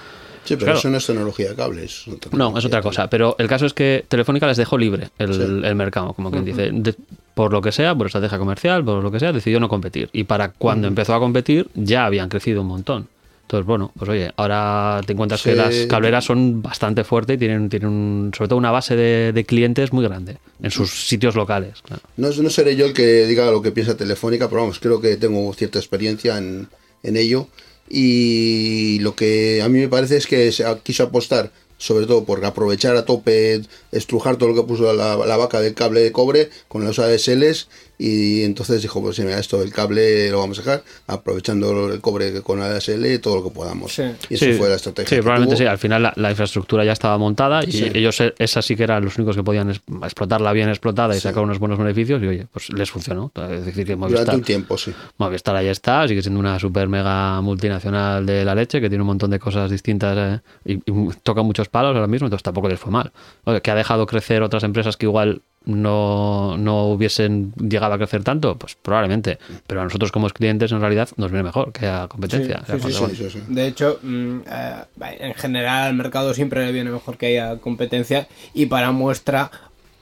[0.44, 0.78] Sí, pero Claro.
[0.78, 2.04] eso no es tecnología de cables.
[2.32, 3.10] no, es otra cosa.
[3.10, 6.70] Pero el caso es que Telefónica les dejó libre el, el mercado, como quien dice.
[6.72, 6.94] De-
[7.34, 10.08] por lo que sea, por estrategia comercial, por lo que sea, decidió no competir.
[10.12, 13.08] Y para cuando empezó a competir, ya habían crecido un montón.
[13.48, 17.70] Entonces, bueno, pues oye, ahora te encuentras que las cableras son bastante fuertes y tienen,
[17.70, 21.80] tienen un- sobre todo una base de, de clientes muy grande en sus sitios locales.
[21.82, 22.02] claro.
[22.18, 25.16] No, no seré yo el que diga lo que piensa Telefónica, pero vamos, creo que
[25.16, 26.68] tengo cierta experiencia en,
[27.02, 27.48] en ello.
[27.88, 32.44] Y lo que a mí me parece es que se quiso apostar, sobre todo por
[32.44, 36.50] aprovechar a tope, estrujar todo lo que puso la, la vaca del cable de cobre
[36.68, 37.68] con los ADSLs.
[37.98, 42.42] Y entonces dijo: Pues mira, esto del cable lo vamos a dejar, aprovechando el cobre
[42.42, 43.92] con ADSL y todo lo que podamos.
[43.94, 44.02] Sí.
[44.30, 45.08] Y eso Sí, fue la estrategia.
[45.08, 45.64] Sí, que probablemente tuvo.
[45.66, 45.68] sí.
[45.70, 47.90] Al final la, la infraestructura ya estaba montada y Sí.
[47.94, 51.20] ellos, eh, esas sí que eran los únicos que podían es- explotarla bien explotada y
[51.20, 53.32] sacar unos buenos beneficios y oye, pues les funcionó.
[53.34, 54.92] Es decir, que Durante Movistar, un tiempo, sí.
[55.16, 59.08] Movistar ahí está, sigue siendo una super mega multinacional de la leche que tiene un
[59.08, 62.78] montón de cosas distintas eh, y, y toca muchos palos ahora mismo, entonces tampoco les
[62.78, 63.12] fue mal.
[63.44, 68.24] Oye, que ha dejado crecer otras empresas que igual no, no hubiesen llegado a crecer
[68.24, 69.38] tanto, pues probablemente.
[69.66, 72.56] Pero a nosotros como clientes en realidad nos viene mejor que a competencia.
[72.58, 73.42] Sí, O sea, sí, sí, cuando- Sí, sí, sí.
[73.54, 74.84] De hecho, mm, eh,
[75.20, 79.50] en general al mercado siempre le viene mejor que haya competencia y para muestra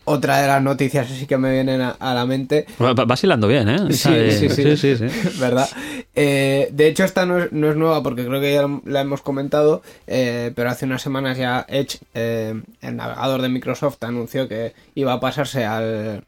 [0.06, 3.04] otra de las noticias así que me vienen a, a la mente Va- va-
[3.48, 3.92] bien, ¿eh?
[3.92, 4.76] Sí, Eh, sí, sí.
[4.76, 5.30] sí, sí, sí.
[5.40, 5.68] ¿Verdad?
[6.14, 9.20] Eh, de hecho, esta no es, no es nueva porque creo que ya la hemos
[9.20, 14.72] comentado, eh, pero hace unas semanas ya Edge, eh, el navegador de Microsoft, anunció que
[14.94, 16.24] iba a pasarse al,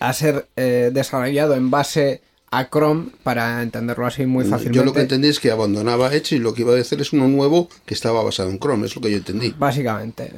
[0.00, 0.48] a ser
[0.92, 2.22] desarrollado en base
[2.58, 4.76] a Chrome para entenderlo así muy fácilmente.
[4.78, 7.12] Yo lo que entendí es que abandonaba Edge y lo que iba a hacer es
[7.12, 9.54] uno nuevo que estaba basado en Chrome, es lo que yo entendí.
[9.58, 10.32] Básicamente.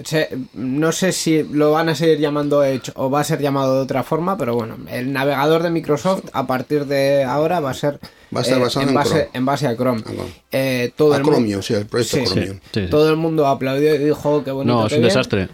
[0.54, 3.80] No sé si lo van a seguir llamando Edge o va a ser llamado de
[3.82, 7.98] otra forma, pero bueno, el navegador de Microsoft a partir de ahora va a ser
[8.34, 9.28] Va a estar basado en, en base, Chrome.
[9.34, 10.02] en base a Chrome.
[10.04, 10.30] Ah, bueno.
[10.50, 12.24] Eh, todo A el Chromium, sí, el proyecto Sí.
[12.24, 12.58] Chromium.
[12.72, 12.86] Sí, sí.
[12.90, 14.74] Todo el mundo aplaudió y dijo que bonito.
[14.74, 15.08] No, es un bien".
[15.08, 15.48] desastre.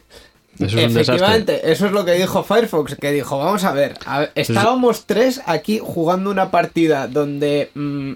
[0.58, 1.00] Eso es un desastre.
[1.00, 5.06] Efectivamente, eso es lo que dijo Firefox, que dijo, vamos a ver, a ver, estábamos
[5.06, 8.12] tres aquí jugando una partida donde mm,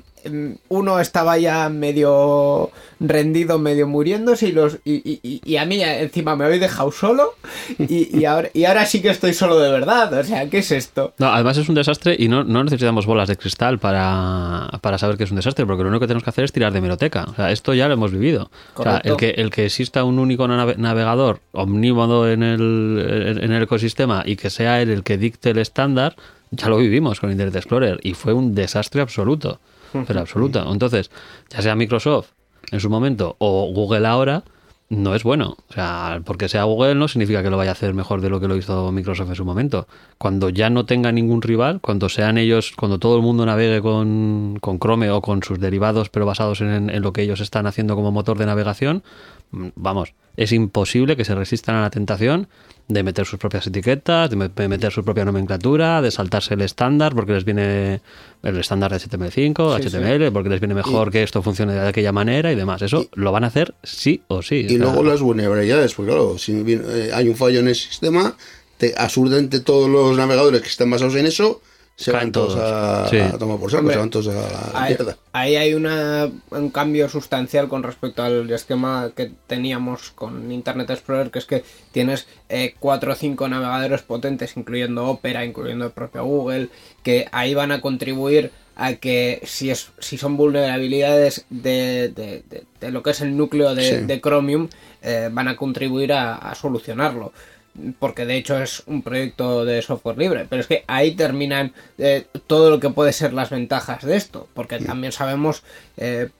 [0.68, 6.34] uno estaba ya medio rendido, medio muriéndose y, los, y, y- y- a mí encima
[6.36, 7.34] me habéis dejado solo
[7.78, 10.70] y, y ahora, y ahora sí que estoy solo de verdad, o sea, ¿qué es
[10.72, 11.12] esto?
[11.18, 15.16] No, además es un desastre y no, no necesitamos bolas de cristal para, para saber
[15.16, 17.24] que es un desastre, porque lo único que tenemos que hacer es tirar de meroteca.
[17.28, 18.50] O sea, esto ya lo hemos vivido.
[18.76, 23.52] O sea, el que, el que exista un único nave- navegador omnímodo en el, en
[23.52, 26.16] el ecosistema y que sea él el que dicte el estándar,
[26.50, 29.60] ya lo vivimos con Internet Explorer y fue un desastre absoluto.
[30.06, 30.70] Pero absoluto.
[30.70, 31.10] Entonces,
[31.48, 32.30] ya sea Microsoft
[32.72, 34.44] en su momento o Google ahora,
[34.88, 35.56] no es bueno.
[35.68, 38.40] O sea, porque sea Google no significa que lo vaya a hacer mejor de lo
[38.40, 39.88] que lo hizo Microsoft en su momento.
[40.18, 44.58] Cuando ya no tenga ningún rival, cuando sean ellos, cuando todo el mundo navegue con,
[44.60, 47.96] con Chrome o con sus derivados, pero basados en, en lo que ellos están haciendo
[47.96, 49.02] como motor de navegación,
[49.50, 52.48] mm, vamos, es imposible que se resistan a la tentación
[52.88, 56.60] de meter sus propias etiquetas, de me- de meter su propia nomenclatura, de saltarse el
[56.62, 58.00] estándar porque les viene
[58.44, 59.96] el estándar de HTML5, Sí, sí.
[59.96, 62.82] HTML, porque les viene mejor que esto funcione de aquella manera y demás.
[62.82, 64.66] Eso lo van a hacer sí o sí.
[64.68, 68.36] Y luego las vulnerabilidades, porque claro, si eh, hay un fallo en el sistema,
[68.78, 71.60] te, absurdamente todos los navegadores que estén basados en eso
[71.96, 72.70] se Caen van todos, todos.
[72.72, 73.18] a, Sí.
[73.18, 75.16] a tomar por saco, Hombre, se van todos a la Ahí, mierda.
[75.32, 81.30] ahí hay una, un cambio sustancial con respecto al esquema que teníamos con Internet Explorer,
[81.30, 86.24] que es que tienes eh, cuatro o cinco navegadores potentes, incluyendo Opera, incluyendo el propio
[86.24, 86.68] Google,
[87.02, 92.64] que ahí van a contribuir a que si, es, si son vulnerabilidades de, de- de-
[92.78, 94.04] de lo que es el núcleo de, Sí.
[94.04, 94.68] de Chromium,
[95.00, 97.32] eh, van a contribuir a, a solucionarlo.
[97.98, 100.46] Porque de hecho es un proyecto de software libre.
[100.48, 104.48] Pero es que ahí terminan eh, todo lo que puede ser las ventajas de esto.
[104.54, 105.62] Porque también sabemos,
[105.96, 106.30] eh,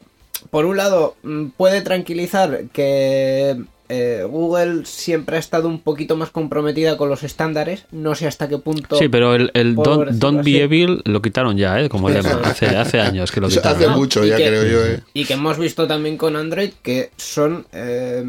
[0.51, 3.57] por un lado, mm, puede tranquilizar que
[3.89, 7.85] eh, Google siempre ha estado un poquito más comprometida con los estándares.
[7.93, 8.97] No sé hasta qué punto.
[8.97, 11.89] Sí, pero el, don't, be evil lo quitaron ya, ¿eh?
[11.89, 12.41] Como lema.
[12.45, 13.77] Hace, hace años que lo quitaron.
[13.77, 13.97] hace ¿no?
[13.97, 14.87] mucho Y ya que- creo yo.
[14.87, 15.01] eh.
[15.15, 17.67] Y que hemos visto también con Android que son.
[17.73, 18.25] eh,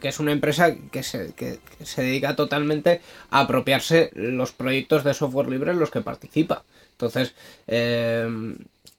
[0.00, 5.04] que es una empresa que se, que- que se dedica totalmente a apropiarse los proyectos
[5.04, 6.64] de software libre en los que participa.
[6.92, 7.34] Entonces,
[7.68, 8.26] eh,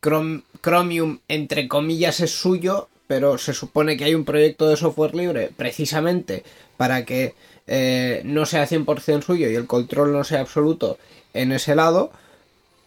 [0.02, 5.14] Chrome- Chromium, entre comillas, es suyo, pero se supone que hay un proyecto de software
[5.14, 6.44] libre precisamente
[6.78, 7.36] para que
[7.68, 10.98] eh, no sea 100% suyo y el control no sea absoluto
[11.36, 12.12] en ese lado.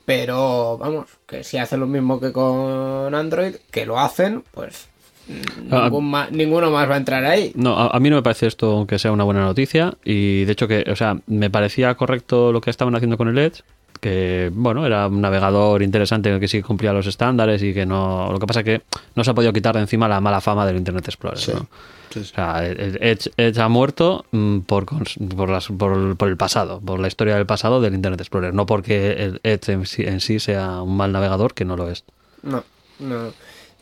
[0.04, 4.88] Pero vamos, que si hacen lo mismo que con Android, que lo hacen, pues
[5.28, 7.52] mm, Ah, ningún ma- ninguno más va a entrar ahí.
[7.54, 10.52] No, a, a mí no me parece esto que sea una buena noticia y de
[10.52, 13.62] hecho que, o sea, me parecía correcto lo que estaban haciendo con el Edge,
[14.06, 18.38] que bueno, era un navegador interesante que sí cumplía los estándares y que no, lo
[18.38, 18.82] que pasa es que
[19.16, 21.38] no se ha podido quitar de encima la mala fama del Internet Explorer.
[21.38, 21.66] Sí, ¿no?
[22.10, 22.30] sí, sí.
[22.32, 27.00] O sea, Edge, Edge ha muerto mm, por, por, las- por- por el pasado, por
[27.00, 30.38] la historia del pasado del Internet Explorer, no porque el Edge en sí, en sí
[30.38, 32.04] sea un mal navegador, que no lo es.
[32.42, 32.62] No,
[33.00, 33.32] no.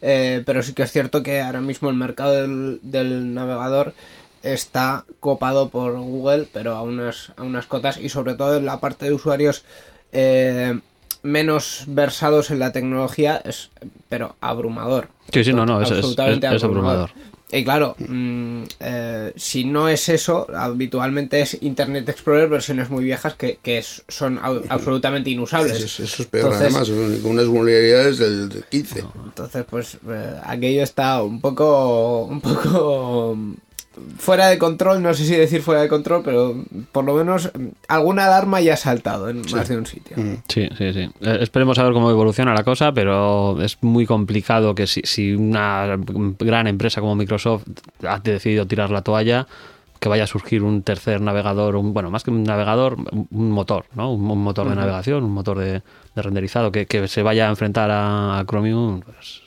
[0.01, 3.93] Eh, pero sí que es cierto que ahora mismo el mercado del, del navegador
[4.43, 8.81] está copado por Google, pero a unas, a unas cotas y sobre todo en la
[8.81, 9.65] parte de usuarios
[10.15, 10.79] eh,
[11.23, 13.71] menos versados en la tecnología, es
[14.09, 15.09] pero abrumador.
[15.33, 17.11] Sí, sí, no, no, es- Absolutamente es- es abrumador.
[17.53, 23.35] Y claro, mm, eh, si no es eso, habitualmente es Internet Explorer versiones muy viejas
[23.35, 25.81] que, que es- son absolutamente inusables.
[25.81, 29.05] Eso, eso es peor Entonces- además, con unas vulnerabilidades del, del 15.
[29.25, 33.39] Entonces, pues eh, aquello está un poco, un poco
[34.19, 36.55] fuera de control, no sé si decir fuera de control, pero
[36.93, 40.17] por lo menos mm, alguna alarma ya ha saltado en más de un sitio.
[40.49, 41.11] Sí, sí, sí.
[41.21, 45.35] Eh, esperemos a ver cómo evoluciona la cosa, pero es muy complicado que si, si
[45.35, 45.97] una
[46.39, 47.65] gran empresa como Microsoft
[48.07, 49.47] ha decidido tirar la toalla,
[50.01, 52.97] que vaya a surgir un tercer navegador, un, bueno, más que un navegador,
[53.31, 54.13] un motor, ¿no?
[54.13, 55.83] Un, un motor de navegación, un motor de,
[56.15, 59.43] de renderizado que, que se vaya a enfrentar a, a Chromium, pues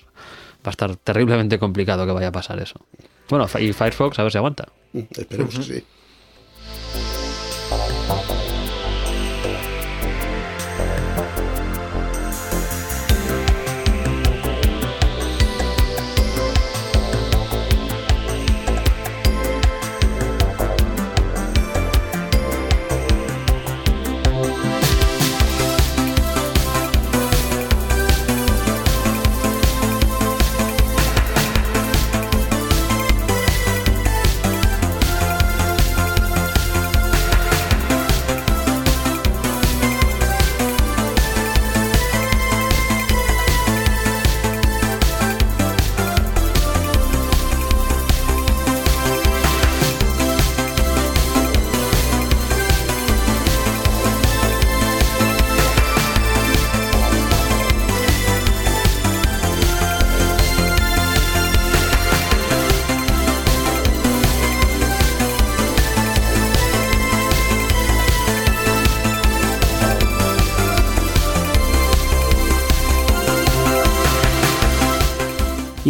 [0.65, 2.79] va a estar terriblemente complicado que vaya a pasar eso.
[3.29, 4.67] Bueno, y Firefox a ver si aguanta.
[4.93, 5.83] Esperemos que sí.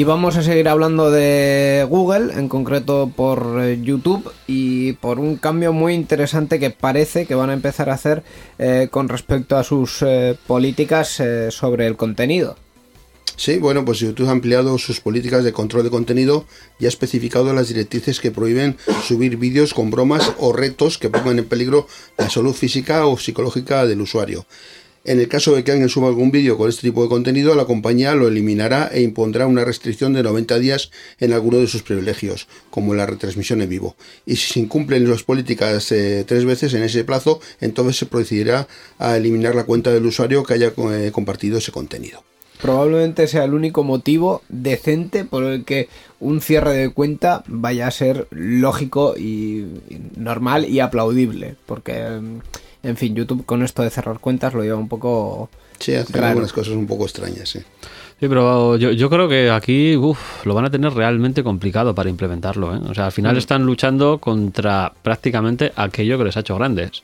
[0.08, 5.74] Vamos a seguir hablando de Google, en concreto por eh, YouTube y por un cambio
[5.74, 8.24] muy interesante que parece que van a empezar a hacer
[8.58, 12.56] eh, con respecto a sus eh, políticas sobre el contenido.
[13.36, 16.46] Sí, bueno, pues YouTube ha ampliado sus políticas de control de contenido
[16.80, 21.38] y ha especificado las directrices que prohíben subir vídeos con bromas o retos que pongan
[21.38, 21.88] en peligro
[22.18, 24.48] la salud física o psicológica del usuario.
[25.08, 27.64] En el caso de que alguien suba algún vídeo con este tipo de contenido, la
[27.64, 30.92] compañía lo eliminará e impondrá una restricción de 90 días
[31.22, 33.96] en alguno de sus privilegios, como la retransmisión en vivo.
[34.26, 38.68] Y si se incumplen las políticas eh, tres veces en ese plazo, entonces se procederá
[39.00, 42.22] a eliminar la cuenta del usuario que haya eh, compartido ese contenido.
[42.62, 45.88] Probablemente sea el único motivo decente por el que
[46.20, 49.68] un cierre de cuenta vaya a ser lógico y
[50.18, 51.56] normal y aplaudible.
[51.66, 52.40] Porque, mm,
[52.88, 55.50] en fin, YouTube con esto de cerrar cuentas lo lleva un poco...
[55.80, 56.28] Sí, Raro.
[56.28, 57.60] algunas cosas un poco extrañas, sí.
[57.60, 62.10] Sí, pero yo, yo creo que aquí uf, lo van a tener realmente complicado para
[62.10, 62.76] implementarlo.
[62.76, 62.80] ¿eh?
[62.90, 67.04] O sea, al final están luchando contra prácticamente aquello que les ha hecho grandes.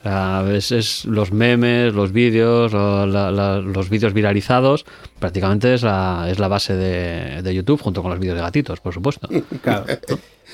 [0.00, 4.84] O sea, es, es los memes, los vídeos, la- la- los vídeos viralizados,
[5.18, 8.78] prácticamente es la, es la base de, de YouTube, junto con los vídeos de gatitos,
[8.80, 9.28] por supuesto.
[9.62, 9.84] Claro.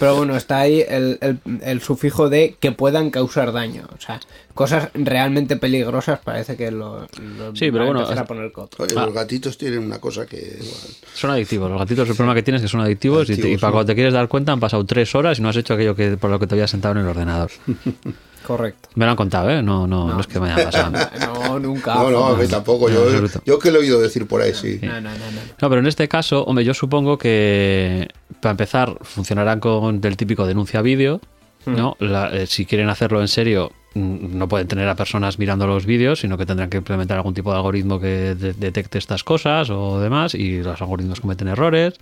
[0.00, 3.82] Pero bueno, está ahí el, el- el sufijo de que puedan causar daño.
[3.94, 4.20] O sea,
[4.54, 7.02] cosas realmente peligrosas parece que lo,
[7.36, 8.82] lo Sí, pero a bueno, a poner coto.
[8.84, 9.04] Oye, Ah.
[9.04, 10.56] Los gatitos tienen una cosa que...
[10.60, 10.74] bueno,
[11.12, 11.70] Son adictivos.
[11.70, 13.68] Los gatitos, el problema que tienes es que son adictivos, y, te- y Adictivos, para
[13.70, 13.74] ¿no?
[13.74, 16.16] cuando te quieres dar cuenta han pasado tres horas y no has hecho aquello que
[16.16, 17.50] por lo que te habías sentado en el ordenador.
[18.46, 18.88] Correcto.
[18.94, 19.62] Me lo han contado, ¿eh?
[19.62, 20.20] No, no, no.
[20.20, 20.92] es que me haya pasado.
[21.42, 21.94] No, nunca.
[21.94, 22.88] no, no, a mí tampoco.
[22.88, 23.04] Yo,
[23.44, 24.78] yo que lo he oído decir por ahí, sí.
[24.82, 25.40] No, no, no, no.
[25.60, 28.08] No, pero en este caso, hombre, yo supongo que
[28.40, 31.20] para empezar funcionarán con el típico denuncia vídeo,
[31.66, 31.96] ¿no?
[32.00, 35.86] La- eh, si quieren hacerlo en serio, mm, no pueden tener a personas mirando los
[35.86, 39.70] vídeos, sino que tendrán que implementar algún tipo de algoritmo que de- detecte estas cosas
[39.70, 41.94] o demás, y los algoritmos cometen errores,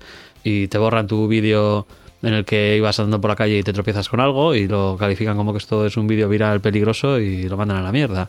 [0.45, 1.86] y te borran tu vídeo
[2.22, 4.96] en el que ibas andando por la calle y te tropiezas con algo, y lo
[4.98, 8.28] califican como que esto es un vídeo viral peligroso y lo mandan a la mierda.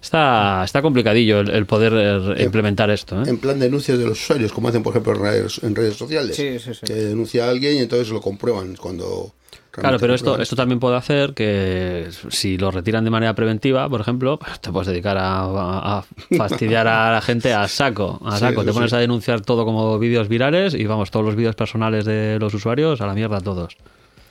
[0.00, 1.92] Está, está complicadillo el, el poder
[2.36, 3.22] eh, implementar esto.
[3.22, 3.24] ¿eh?
[3.26, 6.36] En plan denuncias de los usuarios, como hacen, por ejemplo, en redes, en redes sociales.
[6.36, 6.80] Sí, sí, sí.
[6.86, 9.32] Que denuncia a alguien y entonces lo comprueban cuando...
[9.80, 14.00] Claro, pero esto, esto también puede hacer que si lo retiran de manera preventiva, por
[14.00, 16.04] ejemplo, pues te puedes dedicar a, a- a
[16.36, 18.20] fastidiar a la gente a saco.
[18.24, 18.64] A Sí, saco.
[18.64, 18.96] te pones sí.
[18.96, 23.00] a denunciar todo como vídeos virales y vamos, todos los vídeos personales de los usuarios
[23.00, 23.76] a la mierda todos.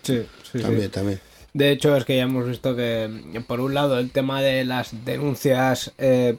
[0.01, 0.61] Sí, sí, sí.
[0.61, 1.19] También, también.
[1.53, 3.09] De hecho, es que ya hemos visto que,
[3.45, 6.37] por un lado, el tema de las denuncias eh,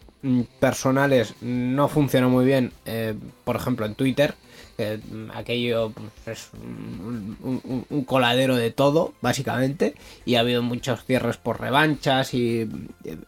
[0.60, 4.34] personales no funciona muy bien, eh, por ejemplo, en Twitter.
[4.76, 5.00] Que,
[5.34, 5.90] aquello
[6.24, 9.94] pues, es un- un coladero de todo, básicamente,
[10.24, 12.68] y ha habido muchos cierres por revanchas y,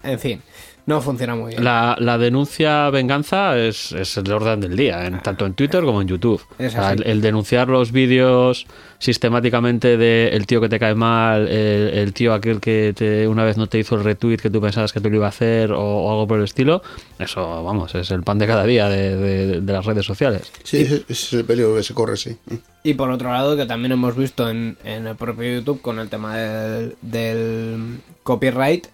[0.03, 0.43] en fin,
[0.87, 1.65] no funciona muy bien.
[1.65, 6.01] La, la denuncia venganza es, es el orden del día, en, tanto en Twitter como
[6.01, 6.41] en YouTube.
[6.59, 8.67] O sea, el, el denunciar los vídeos
[8.99, 13.45] sistemáticamente de el tío que te cae mal, el, el tío aquel que te, una
[13.45, 15.73] vez no te hizo el retweet que tú pensabas que tú lo iba a hacer
[15.73, 16.83] o, o algo por el estilo,
[17.19, 20.53] eso, vamos, es el pan de cada día de, de- de las redes sociales.
[20.65, 22.37] Sí, es el peligro que se corre, sí.
[22.83, 26.09] Y por otro lado, que también hemos visto en, en el propio YouTube con el
[26.09, 28.87] tema del, del copyright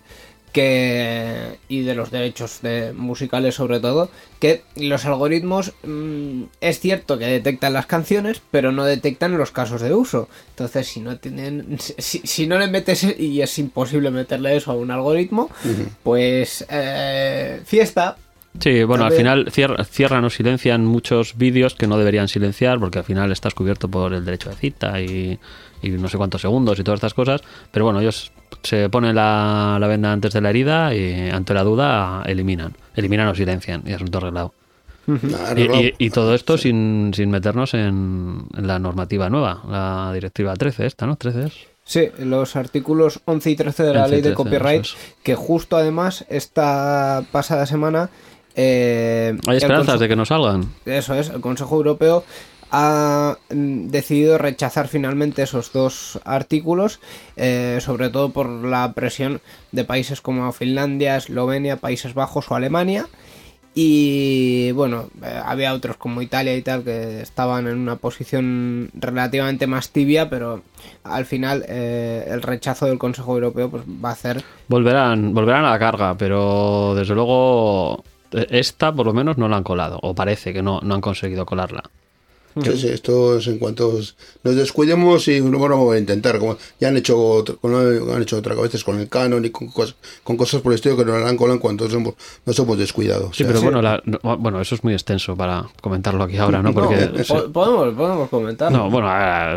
[0.52, 7.18] que y de los derechos de, musicales sobre todo, que los algoritmos mm, es cierto
[7.18, 10.28] que detectan las canciones, pero no detectan los casos de uso.
[10.50, 14.74] Entonces, si no tienen si, si no le metes y es imposible meterle eso a
[14.74, 15.50] un algoritmo,
[16.02, 18.16] pues eh, fiesta.
[18.60, 22.98] Sí, bueno, al final cier- cierran o silencian muchos vídeos que no deberían silenciar porque
[22.98, 25.38] al final estás cubierto por el derecho de cita y,
[25.82, 27.40] y no sé cuántos segundos y todas estas cosas.
[27.70, 28.31] Pero bueno, ellos
[28.62, 32.74] se ponen la, la venda antes de la herida y ante la duda eliminan.
[32.94, 34.52] Eliminan o silencian y asunto arreglado.
[35.06, 35.82] Y, arreglado.
[35.82, 40.86] y- y todo esto sin, sin meternos en, en la normativa nueva, la directiva 13
[40.86, 41.16] esta, ¿no?
[41.16, 41.52] 13 es.
[41.84, 44.86] Sí, los artículos 11 y 13 de la 11 y ley de 13, copyright,
[45.24, 48.08] que justo además esta pasada semana...
[48.54, 50.68] eh, Hay esperanzas de que no salgan.
[50.86, 52.22] Eso es, el Consejo Europeo
[52.72, 57.00] ha mm, decidido rechazar finalmente esos dos artículos,
[57.36, 63.06] eh, sobre todo por la presión de países como Finlandia, Eslovenia, Países Bajos o Alemania.
[63.74, 69.66] Y bueno, eh, había otros como Italia y tal que estaban en una posición relativamente
[69.66, 70.62] más tibia, pero
[71.04, 75.70] al final eh, el rechazo del Consejo Europeo pues, va a hacer Volverán, volverán a
[75.70, 80.52] la carga, pero desde luego esta por lo menos no la han colado, o parece
[80.52, 81.82] que no, no han conseguido colarla.
[82.62, 83.92] Sí, sí, esto es en cuanto
[84.42, 88.36] nos descuidemos y bueno, vamos a intentar, como ya han hecho otro- con- han hecho
[88.38, 91.14] otra veces con el canon y con cosas, con cosas por el estilo que nos
[91.16, 93.28] harán cola en cuanto nos hemos, nos hemos descuidado.
[93.28, 96.36] O Sí, sea, pero bueno, la- no, bueno, eso es muy extenso para comentarlo aquí
[96.36, 96.72] ahora, ¿no?
[96.74, 98.70] Porque No, Po- podemos, podemos comentar.
[98.70, 99.08] No, bueno,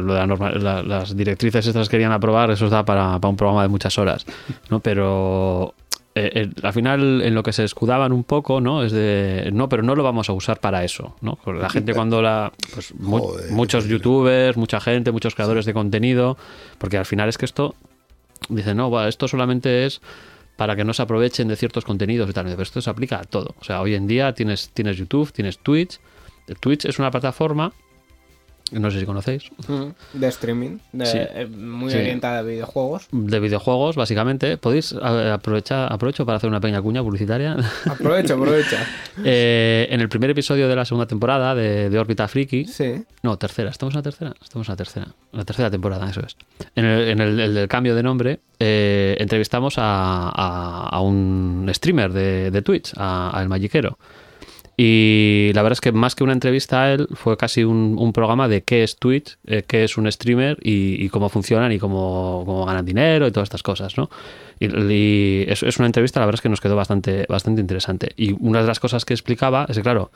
[0.01, 3.29] lo de la norma- la- las directrices estas que querían aprobar, eso da para, para
[3.29, 4.25] un programa de muchas horas,
[4.69, 4.79] ¿no?
[4.79, 5.73] Pero
[6.15, 8.83] eh, eh, al final en lo que se escudaban un poco, ¿no?
[8.83, 11.37] Es de, no, pero no lo vamos a usar para eso, ¿no?
[11.45, 12.51] La gente cuando la...
[12.73, 16.37] Pues, mu- Joder, muchos youtubers, mucha gente, muchos creadores de contenido,
[16.77, 17.75] porque al final es que esto,
[18.49, 20.01] dicen, no, va, esto solamente es
[20.55, 23.23] para que no se aprovechen de ciertos contenidos y tal, pero esto se aplica a
[23.25, 23.53] todo.
[23.59, 25.99] O sea, hoy en día tienes, tienes YouTube, tienes Twitch.
[26.61, 27.73] Twitch es una plataforma,
[28.71, 29.83] no sé si conocéis, Mm,
[30.19, 31.17] De streaming, de- Sí.
[31.19, 31.97] eh, muy Sí.
[31.97, 33.07] orientada a videojuegos.
[33.11, 34.57] de videojuegos, básicamente.
[34.57, 37.55] Podéis aprovechar, aprovecho para hacer una pequeña cuña publicitaria.
[37.89, 38.85] Aprovecha, aprovecha.
[39.23, 43.03] Eh, en el primer episodio de la segunda temporada de, de Órbita Friki, Sí.
[43.23, 44.33] no, tercera, ¿estamos en la tercera?
[44.41, 46.35] Estamos en la tercera, en la tercera temporada, eso es.
[46.75, 51.69] En el, en el- el del cambio de nombre, eh, entrevistamos a, a- a un
[51.73, 53.97] streamer de, de Twitch, a, a El Magiquero.
[54.77, 58.11] Y la verdad es que más que una entrevista a él, fue casi un, un
[58.11, 61.79] programa de qué es Twitch, eh, qué es un streamer y, y cómo funcionan y
[61.79, 64.09] cómo, cómo ganan dinero y todas estas cosas, ¿no?
[64.59, 68.11] Y, y es, es una entrevista, la verdad es que nos quedó bastante, bastante interesante.
[68.17, 70.11] Y una de las cosas que explicaba es que, claro,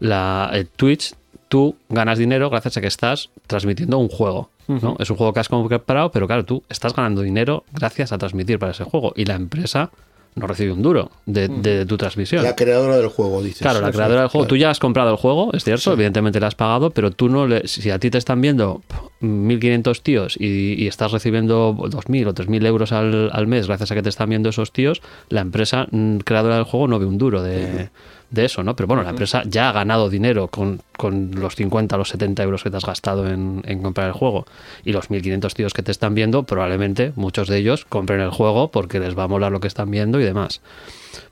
[0.00, 1.14] la eh, Twitch,
[1.48, 4.50] tú ganas dinero gracias a que estás transmitiendo un juego.
[4.66, 4.96] ¿no?
[4.98, 8.58] Es un juego que has comprado, pero claro, tú estás ganando dinero gracias a transmitir
[8.58, 9.12] para ese juego.
[9.14, 9.90] Y la empresa
[10.36, 12.42] no recibe un duro de, de tu transmisión.
[12.42, 13.60] la creadora del juego, dices.
[13.62, 14.48] Claro, la Sí, creadora del juego, claro.
[14.48, 17.46] tú ya has comprado el juego, es cierto, evidentemente le has pagado, pero tú no
[17.46, 22.26] le, si a ti te están viendo pf, 1.500 tíos y, y estás recibiendo 2.000
[22.26, 25.40] o 3.000 euros al, al mes gracias a que te están viendo esos tíos, la
[25.40, 27.90] empresa mm, creadora del juego no ve un duro de,
[28.34, 28.76] de eso, ¿no?
[28.76, 32.42] Pero bueno, la empresa ya ha ganado dinero con, con los 50 o los 70
[32.42, 34.46] euros que te has gastado en, en comprar el juego
[34.84, 38.70] y los 1.500 tíos que te están viendo, probablemente muchos de ellos compren el juego
[38.70, 40.60] porque les va a molar lo que están viendo y demás.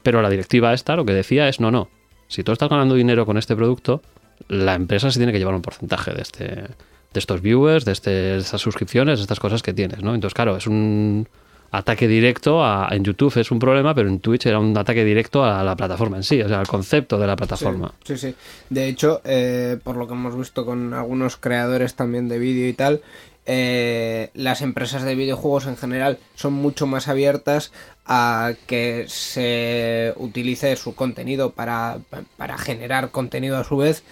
[0.02, 1.88] Pero la directiva esta lo que decía es, no, no,
[2.28, 4.00] si tú estás ganando dinero con este producto,
[4.48, 8.10] la empresa se tiene que llevar un porcentaje de este de estos viewers, de, este-
[8.10, 10.14] de estas suscripciones, de estas cosas que tienes, ¿no?
[10.14, 11.28] Entonces, claro, es un
[11.72, 15.42] ataque directo a, en YouTube es un problema, pero en Twitch era un ataque directo
[15.42, 17.92] a la plataforma en sí, o sea, al concepto de la plataforma.
[18.04, 18.34] Sí, sí.
[18.68, 22.74] De hecho, eh, por lo que hemos visto con algunos creadores también de vídeo y
[22.74, 23.00] tal,
[23.46, 27.72] eh, las empresas de videojuegos en general son mucho más abiertas
[28.04, 31.98] a que se utilice su contenido para,
[32.36, 34.04] para generar contenido a su vez.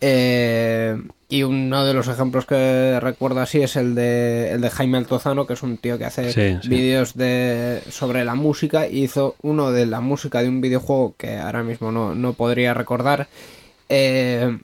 [0.00, 4.98] Eh, y uno de los ejemplos que recuerdo así es el de, el de Jaime
[4.98, 6.68] Altozano, que es un tío que hace Sí, sí.
[6.68, 8.86] vídeos de, sobre la música.
[8.86, 12.74] y Hizo uno de la música de un videojuego que ahora mismo no, no podría
[12.74, 13.26] recordar.
[13.88, 14.58] Eh,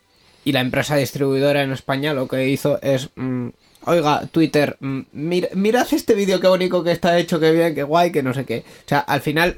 [0.45, 3.11] y la empresa distribuidora en España lo que hizo es...
[3.17, 3.49] mm,
[3.85, 7.83] Oiga, Twitter, mm, mir- mirad este vídeo qué bonito que está hecho, qué bien, qué
[7.83, 8.59] guay, que no sé qué.
[8.59, 9.57] O sea, al final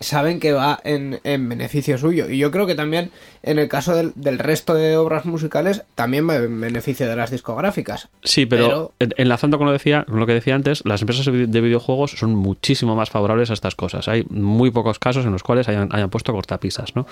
[0.00, 2.28] saben que va en, en beneficio suyo.
[2.30, 3.10] Y yo creo que también
[3.42, 7.30] en el caso del, del resto de obras musicales, también va en beneficio de las
[7.30, 8.08] discográficas.
[8.22, 11.32] Sí, pero, en- enlazando con lo, decía, con lo que decía antes, las empresas de
[11.32, 14.06] vide- de videojuegos son muchísimo más favorables a estas cosas.
[14.08, 17.06] Hay muy pocos casos en los cuales hayan, hayan puesto cortapisas, ¿no?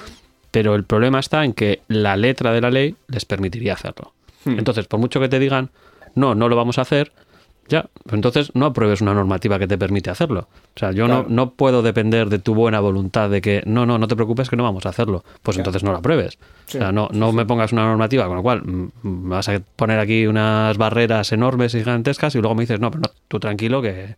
[0.53, 4.13] Pero el problema está en que la letra de la ley les permitiría hacerlo.
[4.45, 5.71] Entonces, por mucho que te digan,
[6.15, 7.11] no, no lo vamos a hacer,
[7.69, 10.49] ya, pues entonces no apruebes una normativa que te permite hacerlo.
[10.75, 11.25] O sea, yo Claro.
[11.29, 14.49] no, no puedo depender de tu buena voluntad de que, no, no, no te preocupes
[14.51, 15.25] que no vamos a hacerlo.
[15.43, 16.39] Pues entonces no lo apruebes.
[16.67, 19.49] Sí, o sea, no, no me pongas una normativa, con lo cual mm, me vas
[19.49, 23.11] a poner aquí unas barreras enormes y gigantescas y luego me dices, no, pero no,
[23.29, 24.17] tú tranquilo que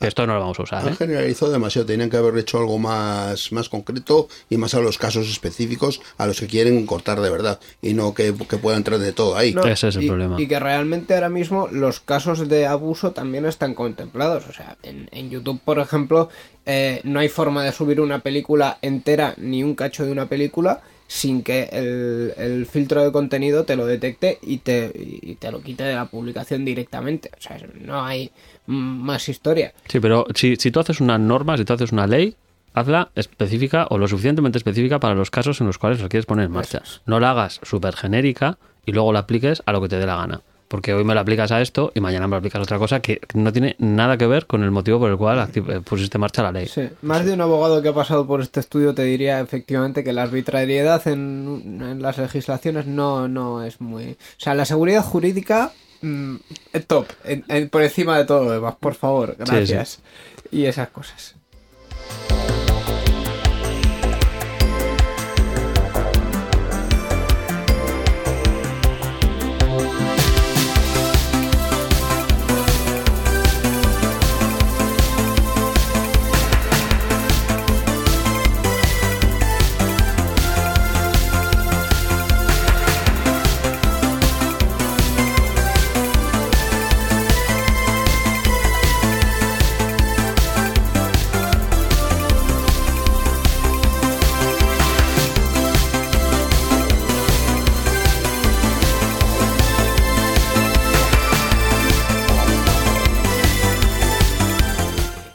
[0.00, 0.86] esto no lo vamos a usar.
[0.86, 0.96] Han ¿eh?
[0.96, 5.28] generalizado demasiado, tenían que haber hecho algo más, más concreto y más a los casos
[5.28, 9.12] específicos a los que quieren cortar de verdad y no que, que pueda entrar de
[9.12, 9.52] todo ahí.
[9.54, 10.40] No, Ese es el y, problema.
[10.40, 14.46] Y que realmente ahora mismo los casos de abuso también están contemplados.
[14.48, 16.28] O sea, en, en YouTube, por ejemplo,
[16.64, 20.82] eh, no hay forma de subir una película entera ni un cacho de una película
[21.08, 25.62] sin que el, el filtro de contenido te lo detecte y te, y te lo
[25.62, 27.30] quite de la publicación directamente.
[27.36, 28.30] O sea, no hay
[28.66, 29.72] más historia.
[29.88, 32.36] Sí, pero si, si tú haces una norma, si tú haces una ley,
[32.74, 36.44] hazla específica o lo suficientemente específica para los casos en los cuales lo quieres poner
[36.44, 36.82] en marcha.
[37.06, 40.16] No la hagas súper genérica y luego la apliques a lo que te dé la
[40.16, 40.42] gana.
[40.68, 43.00] Porque hoy me la aplicas a esto y mañana me la aplicas a otra cosa
[43.00, 46.20] que no tiene nada que ver con el motivo por el cual eh, pusiste en
[46.20, 46.66] marcha la ley.
[46.66, 50.12] Sí, más de un abogado que ha pasado por este estudio te diría efectivamente que
[50.12, 54.10] la arbitrariedad en, en las legislaciones no, no es muy...
[54.12, 56.36] O sea, la seguridad jurídica mm,
[56.74, 59.44] es top, en- en- por encima de todo lo demás, por favor, sí.
[59.46, 60.00] gracias.
[60.52, 61.34] Y esas cosas.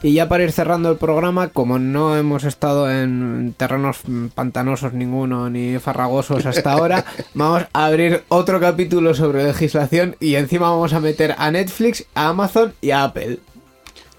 [0.04, 4.00] Y ya para ir cerrando el programa, como no hemos estado en terrenos
[4.36, 10.70] pantanosos ninguno ni farragosos hasta ahora, vamos a abrir otro capítulo sobre legislación y encima
[10.70, 13.40] vamos a meter a Netflix, a Amazon y a Apple.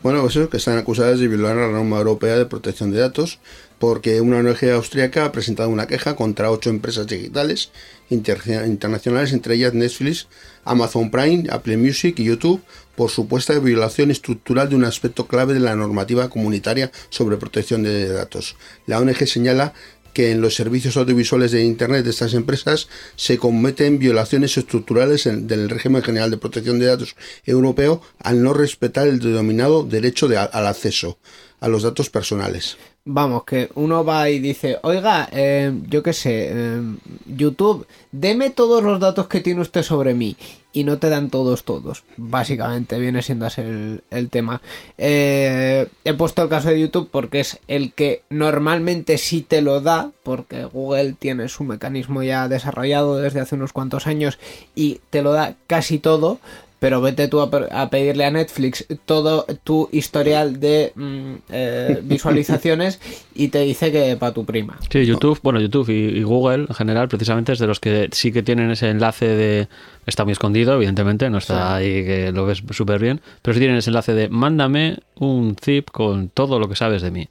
[0.03, 3.39] Bueno, pues eso, que están acusadas de violar la norma europea de protección de datos
[3.79, 7.71] porque una ONG austríaca ha presentado una queja contra ocho empresas digitales
[8.09, 10.29] internacionales, entre ellas Netflix,
[10.65, 12.63] Amazon Prime, Apple Music y YouTube,
[12.97, 18.09] por supuesta violación estructural de un aspecto clave de la normativa comunitaria sobre protección de
[18.09, 18.57] datos.
[18.87, 19.75] La ONG señala
[20.15, 25.69] que en los servicios audiovisuales de Internet de estas empresas se cometen violaciones estructurales del
[25.69, 31.19] régimen general de protección de datos europeo al no respetar el denominado derecho al acceso
[31.61, 32.77] a los datos personales.
[33.07, 36.81] Vamos, que uno va y dice, oiga, eh, yo qué sé, eh,
[37.27, 40.39] YouTube, deme todos los datos que tiene usted sobre mí.
[40.73, 42.03] Y no te dan todos, todos.
[42.17, 44.63] Básicamente viene siendo así el, tema.
[44.97, 49.83] Eh, he puesto el caso de YouTube porque es el que normalmente sí te lo
[49.83, 54.39] da, porque Google tiene su mecanismo ya desarrollado desde hace unos cuantos años
[54.75, 56.41] y te lo da casi todo
[56.79, 63.01] pero vete tú a, pedirle a Netflix todo tu historial de mm, eh, visualizaciones
[63.35, 64.79] y te dice que para tu prima.
[64.91, 68.43] Sí, YouTube, bueno, YouTube y, Google en general, precisamente es de los que sí que
[68.43, 69.69] tienen ese enlace de.
[70.07, 73.79] Está muy escondido, evidentemente, no está ahí que lo ves súper bien, pero sí tienen
[73.79, 77.29] ese enlace de mándame un zip con todo lo que sabes de mí.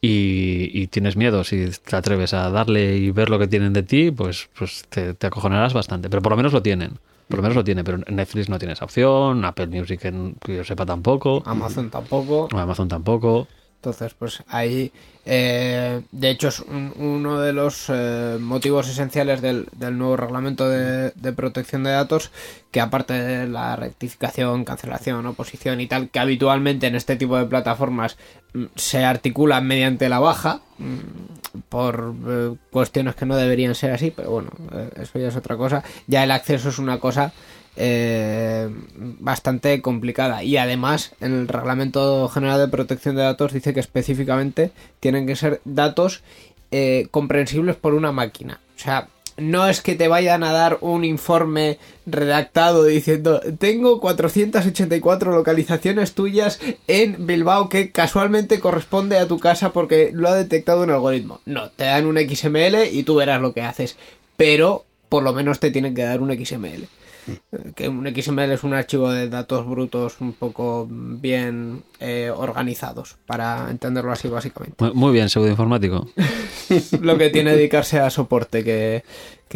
[0.00, 4.12] Y, tienes miedo, si te atreves a darle y ver lo que tienen de ti,
[4.12, 6.92] pues, pues te, te acojonarás bastante, pero por lo menos lo tienen.
[7.28, 10.64] Por lo menos lo tiene, pero Netflix no tiene esa opción, Apple Music que yo
[10.64, 11.42] sepa tampoco.
[11.44, 12.48] Amazon tampoco.
[12.52, 13.48] Amazon tampoco.
[13.86, 14.90] Entonces, pues ahí,
[15.24, 21.84] eh, de hecho, es uno de los eh, motivos esenciales del, nuevo reglamento de, protección
[21.84, 22.32] de datos,
[22.72, 27.46] que aparte de la rectificación, cancelación, oposición y tal, que habitualmente en este tipo de
[27.46, 28.16] plataformas
[28.54, 34.10] mm, se articula mediante la baja, mm, por eh, cuestiones que no deberían ser así,
[34.10, 34.50] pero bueno,
[35.00, 35.84] eso ya es otra cosa.
[36.08, 37.32] Ya el acceso es una cosa
[37.76, 40.42] eh, bastante complicada.
[40.42, 45.36] Y además, en el Reglamento General de Protección de Datos dice que específicamente tienen que
[45.36, 46.22] ser datos
[46.70, 48.60] eh, comprensibles por una máquina.
[48.76, 55.32] O sea, no es que te vayan a dar un informe redactado diciendo tengo 484
[55.32, 60.90] localizaciones tuyas en Bilbao que casualmente corresponde a tu casa porque lo ha detectado un
[60.90, 61.40] algoritmo.
[61.44, 63.96] No, te dan un XML y tú verás lo que haces.
[64.38, 66.88] Pero por lo menos te tienen que dar un XML
[67.74, 73.70] que un XML es un archivo de datos brutos un poco bien eh, organizados, para
[73.70, 74.90] entenderlo así básicamente.
[74.92, 76.08] Muy bien, pseudoinformático.
[77.00, 79.02] Lo que tiene dedicarse a soporte, que,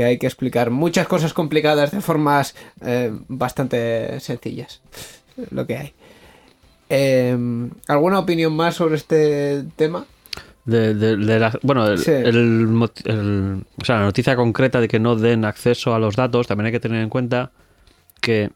[0.02, 2.54] hay que explicar muchas cosas complicadas de formas
[2.84, 4.80] eh, bastante sencillas.
[5.50, 5.94] Lo que hay.
[6.88, 10.06] Em, ¿Alguna opinión más sobre este tema?
[10.64, 15.98] De, la, bueno, el, o sea, la noticia concreta de que no den acceso a
[15.98, 17.50] los datos, también hay que tener en cuenta
[18.20, 18.50] que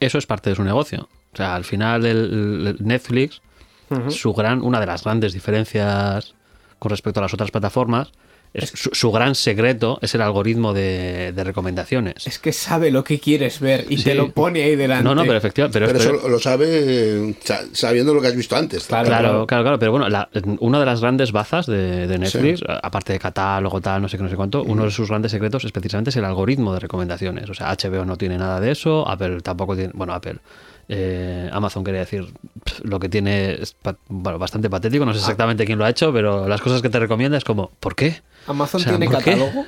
[0.00, 1.08] eso es parte de su negocio.
[1.32, 3.42] O sea, al final el, Netflix,
[4.08, 6.34] su gran, una de las grandes diferencias
[6.78, 8.12] con respecto a las otras plataformas
[8.64, 12.26] su, gran secreto es el algoritmo de, recomendaciones.
[12.26, 15.04] Es que sabe lo que quieres ver y te lo pone ahí delante.
[15.04, 15.78] No, no, pero efectivamente.
[15.78, 17.34] Pero, eso lo sabe
[17.72, 18.86] sabiendo lo que has visto antes.
[18.86, 19.78] Claro, claro, claro.
[19.78, 20.06] pero bueno,
[20.60, 24.30] una de las grandes bazas de, Netflix, aparte de catálogo, tal, no sé qué, no
[24.30, 27.48] sé cuánto, uno de sus grandes secretos es precisamente es el algoritmo de recomendaciones.
[27.50, 29.92] O sea, HBO no tiene nada de eso, Apple tampoco tiene.
[29.94, 30.38] Bueno, Apple.
[30.88, 32.32] Eh, Amazon quería decir
[32.82, 33.76] lo que tiene es
[34.08, 35.22] bastante patético, no sé ah.
[35.22, 38.22] exactamente quién lo ha hecho, pero las cosas que te recomienda es como, ¿por qué?
[38.46, 39.66] Amazon tiene catálogo.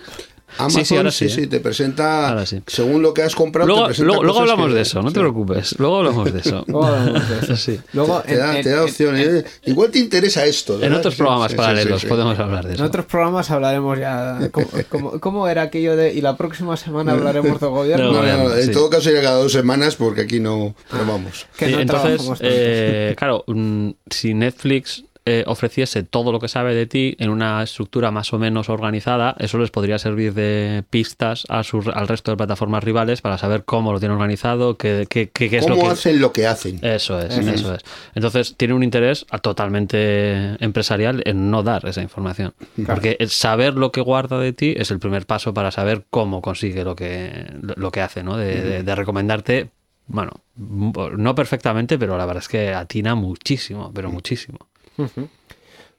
[0.57, 1.29] Amazon, sí, sí, ahora sí, ¿eh?
[1.29, 3.69] sí, te presenta según lo que has comprado.
[3.69, 5.79] Luego, te luego, hablamos de eso, no te preocupes.
[5.79, 6.65] Luego hablamos de eso.
[6.67, 7.83] luego hablamos de eso.
[7.93, 9.45] Luego, te, da, te da opciones.
[9.65, 10.83] Igual te interesa esto.
[10.83, 12.83] En otros programas paralelos podemos hablar de eso.
[12.83, 14.51] En otros programas hablaremos ya.
[14.89, 16.15] ¿Cómo, cómo, era aquello de.?
[16.15, 18.13] Y la próxima semana hablaremos del gobierno.
[18.13, 21.47] No, no, en todo caso sería cada dos semanas porque aquí no, no vamos.
[21.59, 27.29] entonces, eh, claro, mm, si Netflix eh, ofreciese todo lo que sabe de ti en
[27.29, 32.31] una estructura más o menos organizada, eso les podría servir de pistas a al resto
[32.31, 35.87] de plataformas rivales para saber cómo lo tienen organizado, qué, qué, qué, es lo que...
[35.87, 36.79] hacen lo que hacen.
[36.83, 37.83] Eso es, eso es.
[38.15, 42.55] Entonces, tiene un interés totalmente empresarial en no dar esa información.
[42.87, 46.85] Porque saber lo que guarda de ti es el primer paso para saber cómo consigue
[46.85, 48.39] lo que, lo que hace, ¿no?
[48.39, 49.69] De, de recomendarte
[50.09, 54.59] bueno, no perfectamente, pero la verdad es que atina muchísimo, pero muchísimo.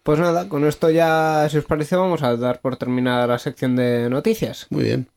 [0.03, 3.75] Pues nada, con esto ya, si os parece, vamos a dar por terminada la sección
[3.75, 4.67] de noticias.
[4.69, 5.07] Muy bien.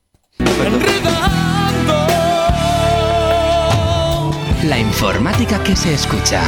[4.64, 6.42] La informática que se escucha.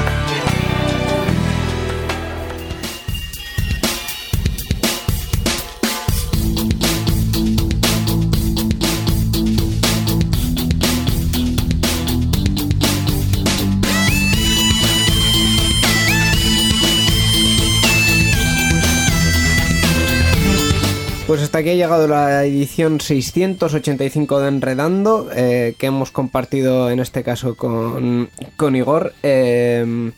[21.55, 27.23] Hasta aquí ha llegado la edición 685 de Enredando, eh, que hemos compartido en este
[27.23, 29.13] caso con, con Igor.
[29.23, 30.11] Eh,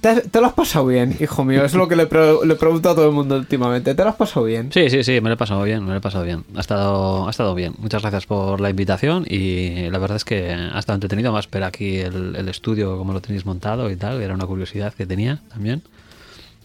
[0.00, 1.64] ¿te, lo has pasado bien, hijo mío?
[1.64, 3.94] Es lo que le, pre- le pregunto a todo el mundo últimamente.
[3.94, 4.72] ¿Te lo has pasado bien?
[4.72, 6.42] Sí, sí, sí, me lo he pasado bien, me lo he pasado bien.
[6.56, 7.74] Ha estado, ha estado bien.
[7.78, 11.62] Muchas gracias por la invitación y la verdad es que ha estado entretenido más ver
[11.62, 14.20] aquí el, el estudio, cómo lo tenéis montado y tal.
[14.20, 15.82] Era una curiosidad que tenía también.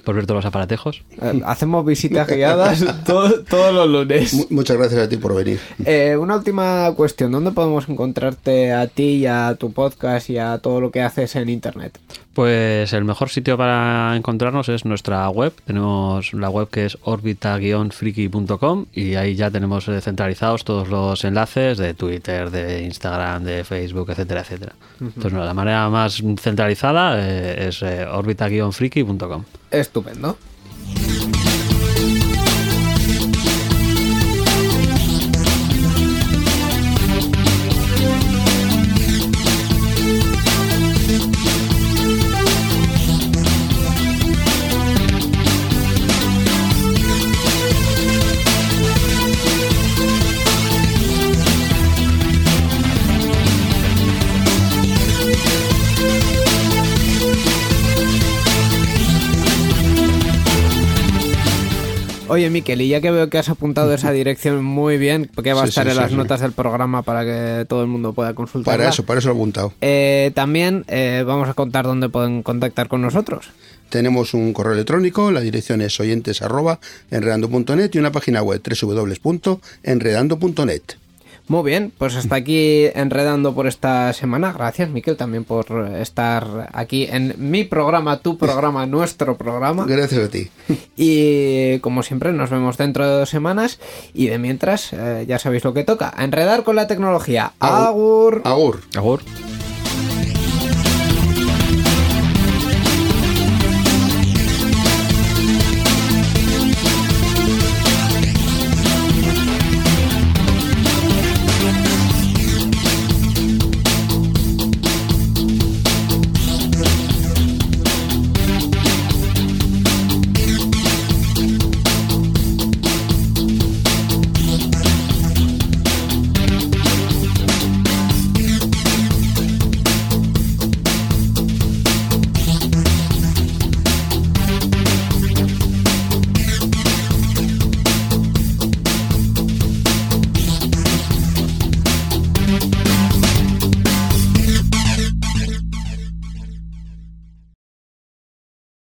[0.07, 1.03] Por ver todos los aparatejos.
[1.21, 4.33] Eh, hacemos visitas guiadas to- todos los lunes.
[4.33, 5.59] Mu- muchas gracias a ti por venir.
[5.83, 7.33] Eh, una última cuestión.
[7.33, 11.35] ¿Dónde podemos encontrarte a ti y a tu podcast y a todo lo que haces
[11.35, 11.99] en Internet?
[12.38, 15.53] Pues el mejor sitio para encontrarnos es nuestra web.
[15.65, 21.79] Tenemos la web que es orbita-friki.com y ahí ya tenemos eh, centralizados todos los enlaces
[21.79, 24.73] de Twitter, de Instagram, de Facebook, etcétera, etcétera.
[25.01, 29.43] Entonces, no, la manera más centralizada eh, es eh, orbita-friki.com.
[29.71, 30.38] Estupendo.
[62.38, 65.63] Oye, Miquel, y ya que veo que has apuntado esa dirección muy bien, porque va
[65.63, 68.77] a estar sí, en las notas del programa para que todo el mundo pueda consultarla.
[68.77, 69.73] Para eso, para eso lo he apuntado.
[69.81, 73.49] Eh, también eh, vamos a contar dónde pueden contactar con nosotros.
[73.89, 76.79] Tenemos un correo electrónico, la dirección es oyentes arroba
[77.09, 80.83] enredando.net y una página web www.enredando.net.
[81.47, 84.51] Muy bien, pues hasta aquí enredando por esta semana.
[84.51, 89.85] Gracias, Miquel, también por estar aquí en mi programa, tu programa, nuestro programa.
[89.87, 90.49] Gracias a ti.
[90.97, 93.79] Y como siempre, nos vemos dentro de dos semanas.
[94.13, 97.53] Y de mientras, eh, ya sabéis lo que toca: a enredar con la tecnología.
[97.59, 98.41] Agur.
[98.43, 98.81] Agur.
[98.95, 99.21] Agur.
[99.21, 99.66] Agur.